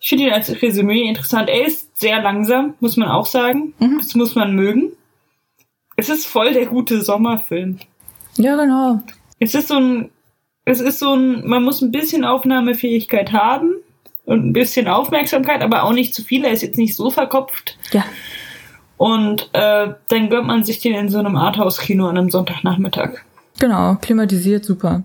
[0.00, 1.48] Ich finde ihn als Resümee interessant.
[1.48, 3.74] Er ist sehr langsam, muss man auch sagen.
[3.78, 3.98] Mhm.
[3.98, 4.92] Das muss man mögen.
[5.96, 7.78] Es ist voll der gute Sommerfilm.
[8.36, 9.00] Ja, genau.
[9.38, 10.10] Es ist so ein,
[10.64, 13.74] es ist so ein, man muss ein bisschen Aufnahmefähigkeit haben
[14.24, 16.44] und ein bisschen Aufmerksamkeit, aber auch nicht zu viel.
[16.44, 17.78] Er ist jetzt nicht so verkopft.
[17.92, 18.04] Ja.
[18.96, 23.20] Und äh, dann gönnt man sich den in so einem Arthouse-Kino an einem Sonntagnachmittag.
[23.58, 25.02] Genau, klimatisiert, super.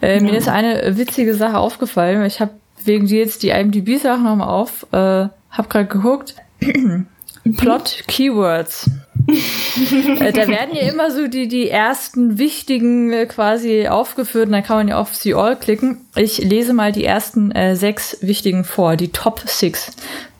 [0.00, 0.22] Äh, ja.
[0.22, 2.24] Mir ist eine witzige Sache aufgefallen.
[2.24, 2.52] Ich habe
[2.84, 6.36] wegen dir jetzt die IMDb-Sachen nochmal auf, äh, hab gerade geguckt.
[7.56, 8.90] Plot Keywords.
[9.26, 14.62] äh, da werden ja immer so die, die ersten wichtigen äh, quasi aufgeführt und dann
[14.62, 16.06] kann man ja auf See All klicken.
[16.14, 19.92] Ich lese mal die ersten äh, sechs wichtigen vor, die Top Six.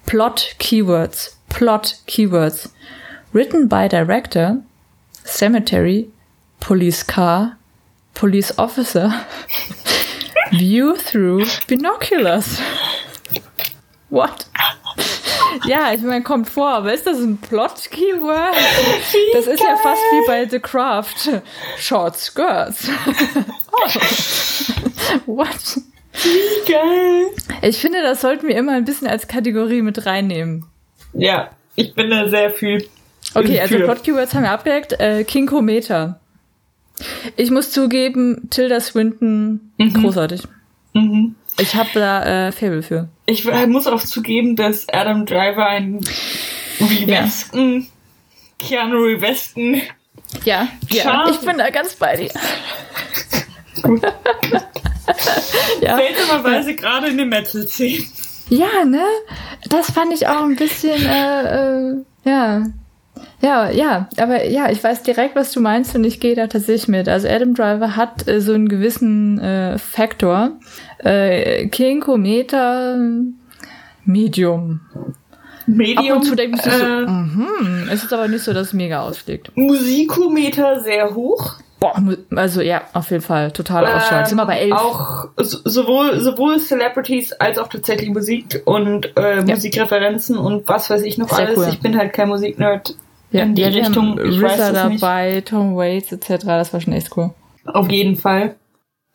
[0.07, 1.39] Plot Keywords.
[1.49, 2.71] Plot Keywords.
[3.33, 4.59] Written by Director,
[5.25, 6.09] Cemetery,
[6.61, 7.57] Police Car,
[8.15, 9.13] Police Officer,
[10.53, 12.61] View through Binoculars.
[14.09, 14.47] What?
[15.67, 18.57] Ja, ich meine, kommt vor, aber ist das ein Plot-Keyword?
[19.33, 21.43] Das ist ja fast wie bei The Craft.
[21.79, 22.89] Short Skirts.
[23.73, 23.89] oh.
[25.27, 25.79] What?
[26.13, 27.27] Wie geil.
[27.63, 30.67] Ich finde, das sollten wir immer ein bisschen als Kategorie mit reinnehmen.
[31.13, 32.89] Ja, ich bin da sehr viel.
[33.35, 35.01] Okay, also Plot-Keywords haben wir abgedeckt.
[35.01, 36.21] Äh, Kinkometer.
[37.37, 39.93] Ich muss zugeben, Tilda Swinton, mhm.
[39.93, 40.43] großartig.
[40.93, 41.35] Mhm.
[41.59, 43.09] Ich habe da äh, Faible für.
[43.27, 46.01] Ich muss auch zugeben, dass Adam Driver ein
[46.81, 47.87] Revesten, ja.
[48.59, 49.83] Keanu Revesten.
[50.45, 52.31] Ja, ja, ich bin da ganz bei dir.
[55.81, 55.97] Ja.
[55.97, 58.07] Seltsamerweise gerade in den Metal-Szenen.
[58.49, 59.05] Ja, ne?
[59.69, 62.65] Das fand ich auch ein bisschen, äh, äh, ja,
[63.41, 66.89] ja, ja, aber ja, ich weiß direkt, was du meinst und ich gehe da tatsächlich
[66.89, 67.09] mit.
[67.09, 70.53] Also Adam Driver hat äh, so einen gewissen äh, Faktor.
[71.05, 72.99] Äh, Kinkometer
[74.05, 74.81] Medium.
[75.67, 76.09] Medium.
[76.09, 78.73] Ab und zu denke ich äh, so, mhm, es ist aber nicht so, dass es
[78.73, 79.51] mega ausschlägt.
[79.57, 81.55] Musikometer sehr hoch.
[81.81, 81.95] Boah,
[82.35, 84.25] also ja, auf jeden Fall, total ähm.
[84.27, 84.73] Sind wir bei elf.
[84.73, 89.43] Auch sowohl, sowohl Celebrities als auch tatsächlich Musik und äh, ja.
[89.43, 91.59] Musikreferenzen und was weiß ich noch Sehr alles.
[91.59, 91.69] Cool.
[91.69, 92.97] Ich bin halt kein Musiknerd
[93.33, 94.19] ja, in die ja, Richtung.
[94.25, 95.49] Ich RZA dabei, nicht.
[95.49, 96.47] Tom Waits etc.
[96.47, 97.31] Das war schon echt cool.
[97.67, 98.55] Auf jeden Fall.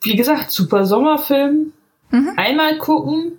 [0.02, 1.74] Wie gesagt, super Sommerfilm.
[2.12, 2.34] Mhm.
[2.38, 3.34] Einmal gucken.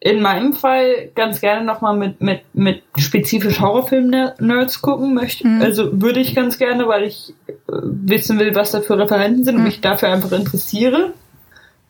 [0.00, 5.48] In meinem Fall ganz gerne nochmal mit, mit, mit spezifisch Horrorfilm-Nerds gucken möchte.
[5.48, 5.60] Mhm.
[5.60, 9.56] Also würde ich ganz gerne, weil ich äh, wissen will, was da für Referenten sind
[9.56, 9.62] mhm.
[9.62, 11.14] und mich dafür einfach interessiere.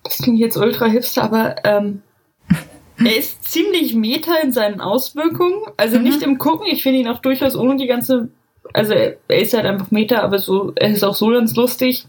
[0.05, 2.01] Das klingt jetzt ultra hipster, aber ähm,
[2.97, 5.61] er ist ziemlich meta in seinen Auswirkungen.
[5.77, 6.05] Also mhm.
[6.05, 6.67] nicht im Gucken.
[6.71, 8.31] Ich finde ihn auch durchaus ohne die ganze.
[8.73, 12.07] Also er ist halt einfach meta, aber so, er ist auch so ganz lustig.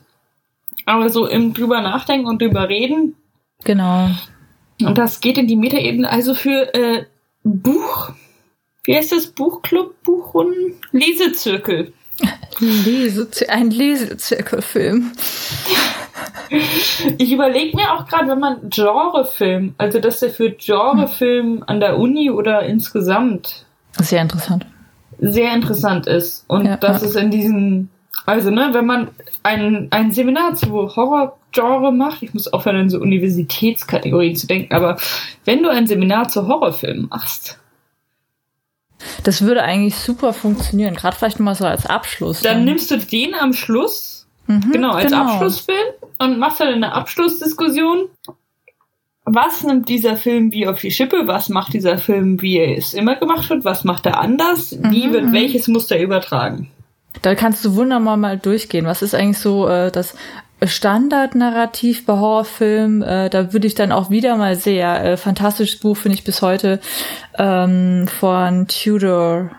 [0.86, 3.16] Aber so im drüber nachdenken und drüber reden.
[3.64, 4.10] Genau.
[4.82, 6.10] Und das geht in die Meta-Ebene.
[6.10, 7.06] Also für äh,
[7.44, 8.12] Buch.
[8.84, 9.28] Wie heißt das?
[9.28, 10.76] Buchclub, Buchrunden?
[10.92, 11.94] Lesezirkel.
[12.60, 15.12] Lesezir ein Lesezirkelfilm.
[17.20, 22.00] Ich überlege mir auch gerade, wenn man Genrefilm, also dass der für Genrefilm an der
[22.00, 23.66] Uni oder insgesamt
[23.98, 24.66] sehr interessant.
[25.20, 26.46] Sehr interessant ist.
[26.48, 27.08] Und ja, dass ja.
[27.10, 27.90] es in diesen,
[28.26, 29.10] also ne, wenn man
[29.44, 30.72] ein, ein Seminar zu
[31.56, 34.98] Horrorgenre macht, ich muss aufhören, in so Universitätskategorien zu denken, aber
[35.46, 37.60] wenn du ein Seminar zu Horrorfilmen machst,
[39.24, 42.42] das würde eigentlich super funktionieren, gerade vielleicht mal so als Abschluss.
[42.42, 45.24] Dann, dann nimmst du den am Schluss, mhm, genau, als genau.
[45.24, 45.88] Abschlussfilm
[46.20, 48.10] und machst dann eine Abschlussdiskussion.
[49.26, 51.28] Was nimmt dieser Film wie auf die Schippe?
[51.28, 53.64] Was macht dieser Film, wie er es immer gemacht wird?
[53.64, 54.78] Was macht er anders?
[54.82, 55.34] Wie mhm, wird mhm.
[55.34, 56.72] welches Muster übertragen?
[57.22, 58.86] Da kannst du wunderbar mal durchgehen.
[58.86, 60.16] Was ist eigentlich so äh, das
[60.66, 63.02] Standardnarrativ bei Horrorfilmen.
[63.02, 66.42] Äh, da würde ich dann auch wieder mal sehr äh, fantastisches Buch finde ich bis
[66.42, 66.80] heute
[67.38, 69.52] ähm, von Tudor.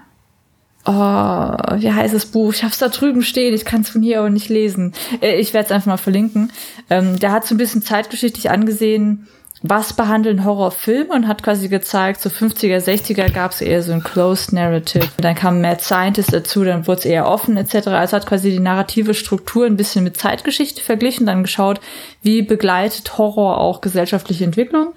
[0.87, 2.55] Oh, wie heißt das Buch?
[2.55, 4.95] Ich hab's da drüben stehen, ich kann es von hier aber nicht lesen.
[5.21, 6.53] Äh, ich werde es einfach mal verlinken.
[6.89, 9.29] Ähm, der hat so ein bisschen zeitgeschichtlich angesehen,
[9.63, 14.03] was behandeln Horrorfilme und hat quasi gezeigt, so 50er, 60er gab es eher so ein
[14.03, 15.09] Closed Narrative.
[15.19, 17.89] Dann kam Mad Scientist dazu, dann wurde es eher offen etc.
[17.89, 21.81] Also hat quasi die narrative Struktur ein bisschen mit Zeitgeschichte verglichen, dann geschaut,
[22.23, 24.95] wie begleitet Horror auch gesellschaftliche Entwicklung.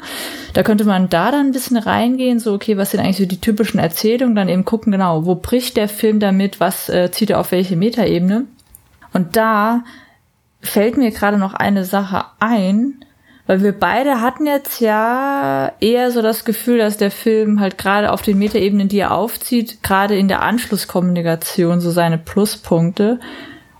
[0.54, 3.42] Da könnte man da dann ein bisschen reingehen, so okay, was sind eigentlich so die
[3.42, 7.42] typischen Erzählungen, dann eben gucken, genau, wo bricht der Film damit, was äh, zieht er
[7.42, 8.46] auf welche Metaebene.
[9.12, 9.84] Und da
[10.62, 13.03] fällt mir gerade noch eine Sache ein,
[13.46, 18.12] weil wir beide hatten jetzt ja eher so das Gefühl, dass der Film halt gerade
[18.12, 23.20] auf den Metaebenen, die er aufzieht, gerade in der Anschlusskommunikation so seine Pluspunkte.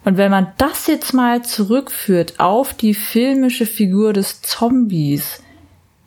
[0.04, 5.42] Und wenn man das jetzt mal zurückführt auf die filmische Figur des Zombies,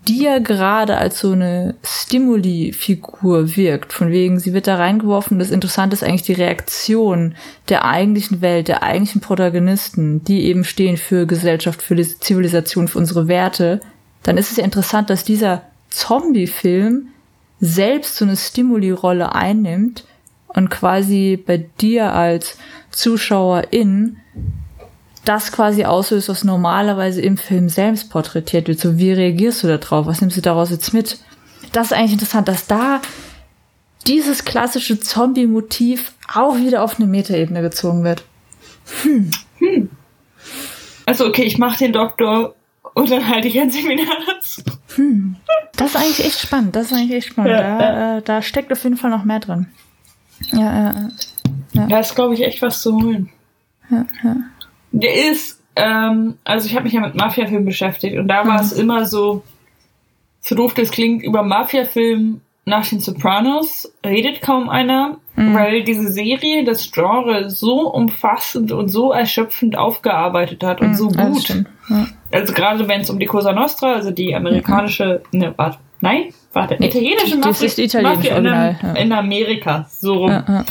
[0.09, 3.93] die ja gerade als so eine Stimuli-Figur wirkt.
[3.93, 5.39] Von wegen, sie wird da reingeworfen.
[5.39, 7.35] Das Interessante ist eigentlich die Reaktion
[7.69, 12.99] der eigentlichen Welt, der eigentlichen Protagonisten, die eben stehen für Gesellschaft, für die Zivilisation, für
[12.99, 13.81] unsere Werte.
[14.23, 17.09] Dann ist es ja interessant, dass dieser Zombie-Film
[17.61, 20.05] selbst so eine Stimuli-Rolle einnimmt
[20.49, 22.59] und quasi bei dir als
[22.91, 24.19] Zuschauerin
[25.27, 28.81] das quasi auslöst, was normalerweise im Film selbst porträtiert wird.
[28.81, 30.07] So, wie reagierst du da drauf?
[30.07, 31.19] Was nimmst du daraus jetzt mit?
[31.73, 33.01] Das ist eigentlich interessant, dass da
[34.07, 38.25] dieses klassische Zombie-Motiv auch wieder auf eine Metaebene gezogen wird.
[39.03, 39.31] Hm.
[39.59, 39.91] Hm.
[41.07, 42.55] Also okay, ich mache den Doktor
[42.95, 44.63] und dann halte ich ein Seminar dazu.
[44.95, 45.37] Hm.
[45.77, 46.77] Das ist eigentlich echt spannend.
[46.77, 47.53] Das ist eigentlich echt spannend.
[47.53, 48.19] Ja, da.
[48.19, 49.67] Äh, da steckt auf jeden Fall noch mehr drin.
[50.53, 51.09] Ja, äh,
[51.73, 51.87] ja.
[51.87, 53.31] Da ist, glaube ich, echt was zu holen.
[53.91, 54.37] Ja, ja.
[54.93, 58.49] Der ist, ähm, also ich habe mich ja mit Mafia-Filmen beschäftigt und da mhm.
[58.49, 59.43] war es immer so,
[60.41, 65.55] so doof das klingt, über Mafia-Film nach den Sopranos redet kaum einer, mhm.
[65.55, 71.09] weil diese Serie das Genre so umfassend und so erschöpfend aufgearbeitet hat und mhm, so
[71.09, 71.65] gut.
[71.89, 72.07] Ja.
[72.33, 75.39] Also gerade wenn es um die Cosa Nostra, also die amerikanische, mhm.
[75.39, 78.93] ne, warte, nein, warte, italienische Mafia, das ist italienisch Mafia in, ja.
[78.95, 80.31] in, Amerika, so rum.
[80.31, 80.65] Ja,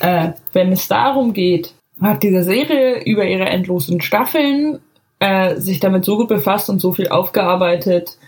[0.00, 4.78] äh, wenn es darum geht, hat diese Serie über ihre endlosen Staffeln
[5.18, 8.18] äh, sich damit so gut befasst und so viel aufgearbeitet,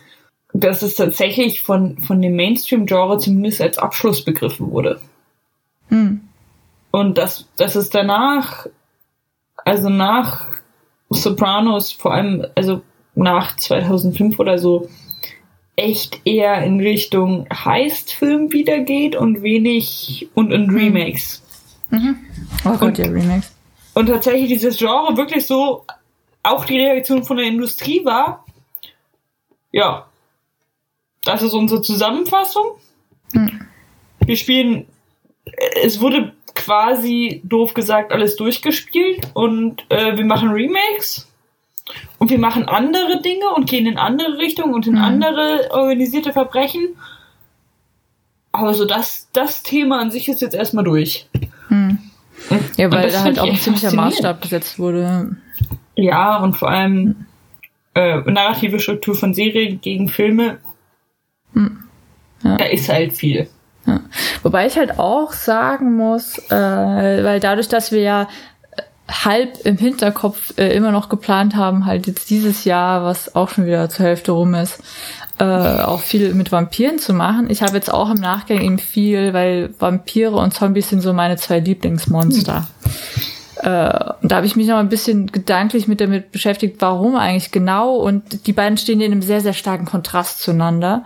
[0.53, 5.01] dass es tatsächlich von, von dem Mainstream-Genre zumindest als Abschluss begriffen wurde.
[5.89, 6.23] Hm.
[6.91, 8.66] Und dass, dass es danach,
[9.64, 10.47] also nach
[11.09, 12.83] Sopranos, vor allem, also
[13.14, 14.89] nach 2005 oder so,
[15.77, 20.77] echt eher in Richtung Heist-Film wieder geht und wenig und in hm.
[20.77, 21.43] Remakes.
[21.91, 22.16] Mhm.
[22.64, 23.53] Oh Gott, ja, Remakes.
[24.01, 25.84] Und tatsächlich dieses Genre wirklich so
[26.42, 28.46] auch die Reaktion von der Industrie war.
[29.72, 30.07] Ja,
[31.22, 32.78] das ist unsere Zusammenfassung.
[33.34, 33.66] Hm.
[34.24, 34.86] Wir spielen,
[35.82, 41.28] es wurde quasi doof gesagt alles durchgespielt und äh, wir machen Remakes
[42.16, 45.05] und wir machen andere Dinge und gehen in andere Richtungen und in hm.
[45.05, 46.96] andere organisierte Verbrechen.
[48.51, 51.28] Aber so das, das Thema an sich ist jetzt erstmal durch.
[51.68, 52.10] Hm.
[52.76, 55.36] Ja, weil da halt auch ein ziemlicher Maßstab gesetzt wurde.
[55.97, 57.26] Ja, und vor allem
[57.95, 60.59] äh, narrative Struktur von Serien gegen Filme.
[61.53, 61.84] Hm.
[62.43, 62.57] Ja.
[62.57, 63.49] Da ist halt viel.
[63.86, 64.01] Ja.
[64.43, 66.55] Wobei ich halt auch sagen muss, äh,
[67.24, 68.28] weil dadurch, dass wir ja
[69.11, 73.66] halb im Hinterkopf äh, immer noch geplant haben, halt jetzt dieses Jahr, was auch schon
[73.66, 74.82] wieder zur Hälfte rum ist,
[75.41, 75.45] äh,
[75.82, 77.49] auch viel mit Vampiren zu machen.
[77.49, 81.36] Ich habe jetzt auch im Nachgang eben viel, weil Vampire und Zombies sind so meine
[81.36, 82.68] zwei Lieblingsmonster.
[83.62, 83.62] Hm.
[83.62, 87.53] Äh, und da habe ich mich noch ein bisschen gedanklich mit damit beschäftigt, warum eigentlich
[87.53, 87.97] genau.
[87.97, 91.05] Und die beiden stehen in einem sehr, sehr starken Kontrast zueinander.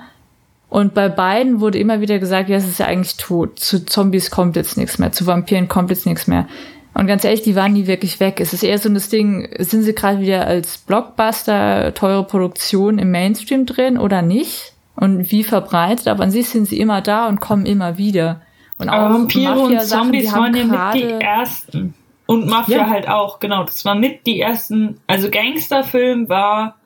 [0.69, 3.61] Und bei beiden wurde immer wieder gesagt, ja, es ist ja eigentlich tot.
[3.61, 6.49] Zu Zombies kommt jetzt nichts mehr, zu Vampiren kommt jetzt nichts mehr.
[6.95, 8.41] Und ganz ehrlich, die waren nie wirklich weg.
[8.41, 13.11] Es ist eher so das Ding, sind sie gerade wieder als Blockbuster, teure Produktion im
[13.11, 14.73] Mainstream drin oder nicht?
[14.95, 16.07] Und wie verbreitet?
[16.07, 18.43] Aber an sich sind sie immer da und kommen immer wieder.
[18.79, 21.95] Und auch Vampire und Zombies waren ja mit die ersten.
[22.27, 22.89] Und Mafia ja.
[22.89, 23.65] halt auch, genau.
[23.65, 26.77] Das war mit die ersten, also Gangsterfilm war,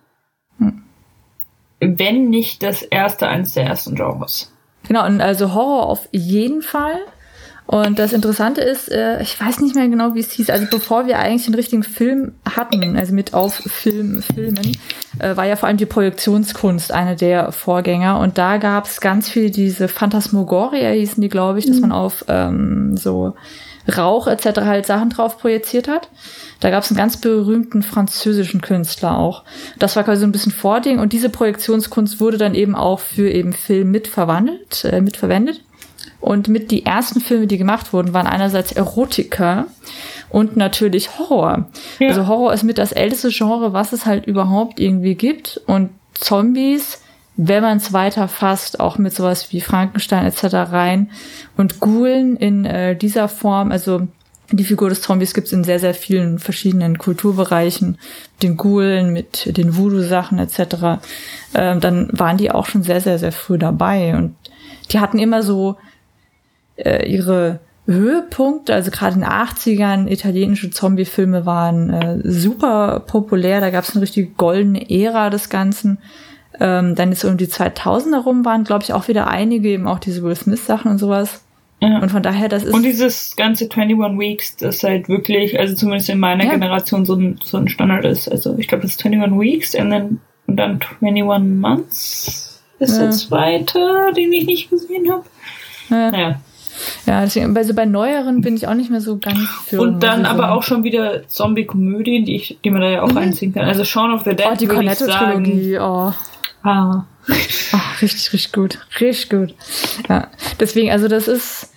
[0.59, 0.82] hm.
[1.80, 4.52] wenn nicht das erste, eines der ersten Genres.
[4.86, 6.98] Genau, und also Horror auf jeden Fall.
[7.71, 11.07] Und das Interessante ist, äh, ich weiß nicht mehr genau, wie es hieß, also bevor
[11.07, 14.75] wir eigentlich den richtigen Film hatten, also mit auf Film, Filmen,
[15.19, 18.21] äh, war ja vor allem die Projektionskunst eine der Vorgänger.
[18.21, 22.25] Und da gab es ganz viel diese Phantasmagoria, hießen die, glaube ich, dass man auf
[22.29, 23.35] ähm, so
[23.87, 24.61] Rauch etc.
[24.62, 26.09] halt Sachen drauf projiziert hat.
[26.61, 29.45] Da gab es einen ganz berühmten französischen Künstler auch.
[29.79, 33.31] Das war quasi so ein bisschen Vording und diese Projektionskunst wurde dann eben auch für
[33.31, 35.61] eben Film mitverwandelt, äh, mitverwendet.
[36.21, 39.66] Und mit die ersten Filme, die gemacht wurden, waren einerseits Erotiker
[40.31, 41.66] und natürlich Horror.
[41.99, 42.09] Ja.
[42.09, 45.61] Also Horror ist mit das älteste Genre, was es halt überhaupt irgendwie gibt.
[45.66, 47.01] Und Zombies,
[47.37, 50.73] wenn man es weiter fasst, auch mit sowas wie Frankenstein etc.
[50.73, 51.11] rein.
[51.57, 54.09] Und Ghoulen in äh, dieser Form, also
[54.51, 57.99] die Figur des Zombies gibt es in sehr, sehr vielen verschiedenen Kulturbereichen.
[58.33, 61.01] Mit den Ghoulen, mit den Voodoo-Sachen etc.
[61.55, 64.16] Ähm, dann waren die auch schon sehr, sehr, sehr früh dabei.
[64.16, 64.35] Und
[64.91, 65.77] die hatten immer so
[66.79, 73.70] äh, ihre Höhepunkte, also gerade in den 80ern, italienische Zombie-Filme waren äh, super populär, da
[73.70, 75.99] gab es eine richtige goldene Ära des Ganzen.
[76.61, 80.01] Ähm, dann jetzt um die 2000er rum waren, glaube ich, auch wieder einige, eben auch
[80.01, 81.45] diese Will Smith-Sachen und sowas.
[81.81, 82.01] Ja.
[82.01, 82.74] Und von daher, das ist.
[82.74, 86.51] Und dieses ganze 21 Weeks, das halt wirklich, also zumindest in meiner ja.
[86.51, 88.29] Generation so ein, so ein Standard ist.
[88.31, 93.05] Also ich glaube, das ist 21 Weeks und dann, und dann 21 Months ist ja.
[93.05, 95.24] der zweite, den ich nicht gesehen habe.
[95.91, 96.11] Ja.
[96.11, 96.41] Naja.
[97.07, 99.81] Ja, deswegen, also bei neueren bin ich auch nicht mehr so ganz für.
[99.81, 103.18] Und dann aber auch schon wieder Zombie-Komödien, die ich, die man da ja auch mhm.
[103.18, 103.64] einziehen kann.
[103.64, 104.47] Also Shaun of the Dead.
[104.51, 106.12] Oh, die Cornetto-Trilogie, oh.
[106.62, 107.05] Ah.
[107.72, 108.79] Ach, richtig, richtig gut.
[109.01, 109.55] Richtig gut.
[110.09, 110.29] Ja.
[110.61, 111.72] Deswegen, also das ist,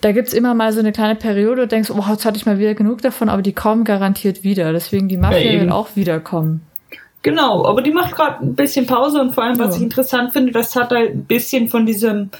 [0.00, 2.58] da gibt's immer mal so eine kleine Periode, und denkst, oh, jetzt hatte ich mal
[2.58, 4.72] wieder genug davon, aber die kommen garantiert wieder.
[4.72, 6.62] Deswegen die Mafia ja, wird auch wiederkommen.
[7.22, 9.76] Genau, aber die macht gerade ein bisschen Pause und vor allem, was ja.
[9.76, 12.30] ich interessant finde, das hat halt ein bisschen von diesem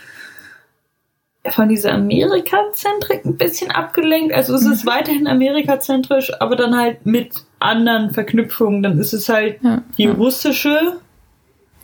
[1.49, 4.35] von dieser Amerika-Zentrik ein bisschen abgelenkt.
[4.35, 4.91] Also es ist mhm.
[4.91, 8.83] weiterhin Amerika-zentrisch, aber dann halt mit anderen Verknüpfungen.
[8.83, 10.13] Dann ist es halt ja, die ja.
[10.13, 10.99] russische,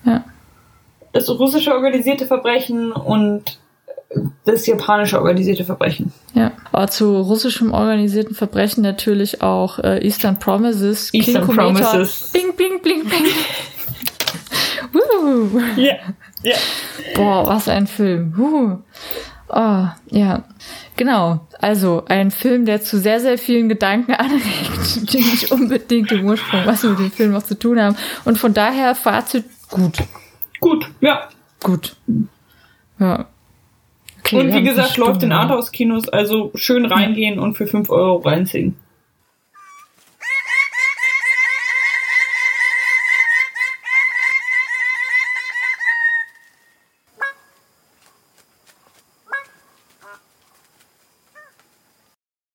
[0.05, 0.25] ja.
[1.13, 3.59] das russische organisierte Verbrechen und
[4.45, 6.13] das japanische organisierte Verbrechen.
[6.35, 11.13] Ja, aber zu russischem organisierten Verbrechen natürlich auch äh, Eastern Promises.
[11.13, 12.31] Eastern King Promises.
[12.33, 13.25] Bing, bing, bling, bing.
[15.77, 15.95] Ja, ja.
[16.45, 16.59] Yeah.
[17.15, 18.35] Boah, was ein Film.
[18.39, 18.79] Uh.
[19.49, 20.45] Oh, ja.
[20.97, 21.41] Genau.
[21.61, 26.63] Also ein Film, der zu sehr, sehr vielen Gedanken anregt, die nicht unbedingt im Ursprung
[26.67, 27.97] was mit dem Film noch zu tun haben.
[28.25, 29.99] Und von daher Fazit gut.
[30.61, 31.29] Gut, ja.
[31.63, 31.97] Gut.
[32.99, 33.27] Ja.
[34.21, 38.77] Okay, und wie gesagt, läuft in Arthouse-Kinos, also schön reingehen und für 5 Euro reinziehen.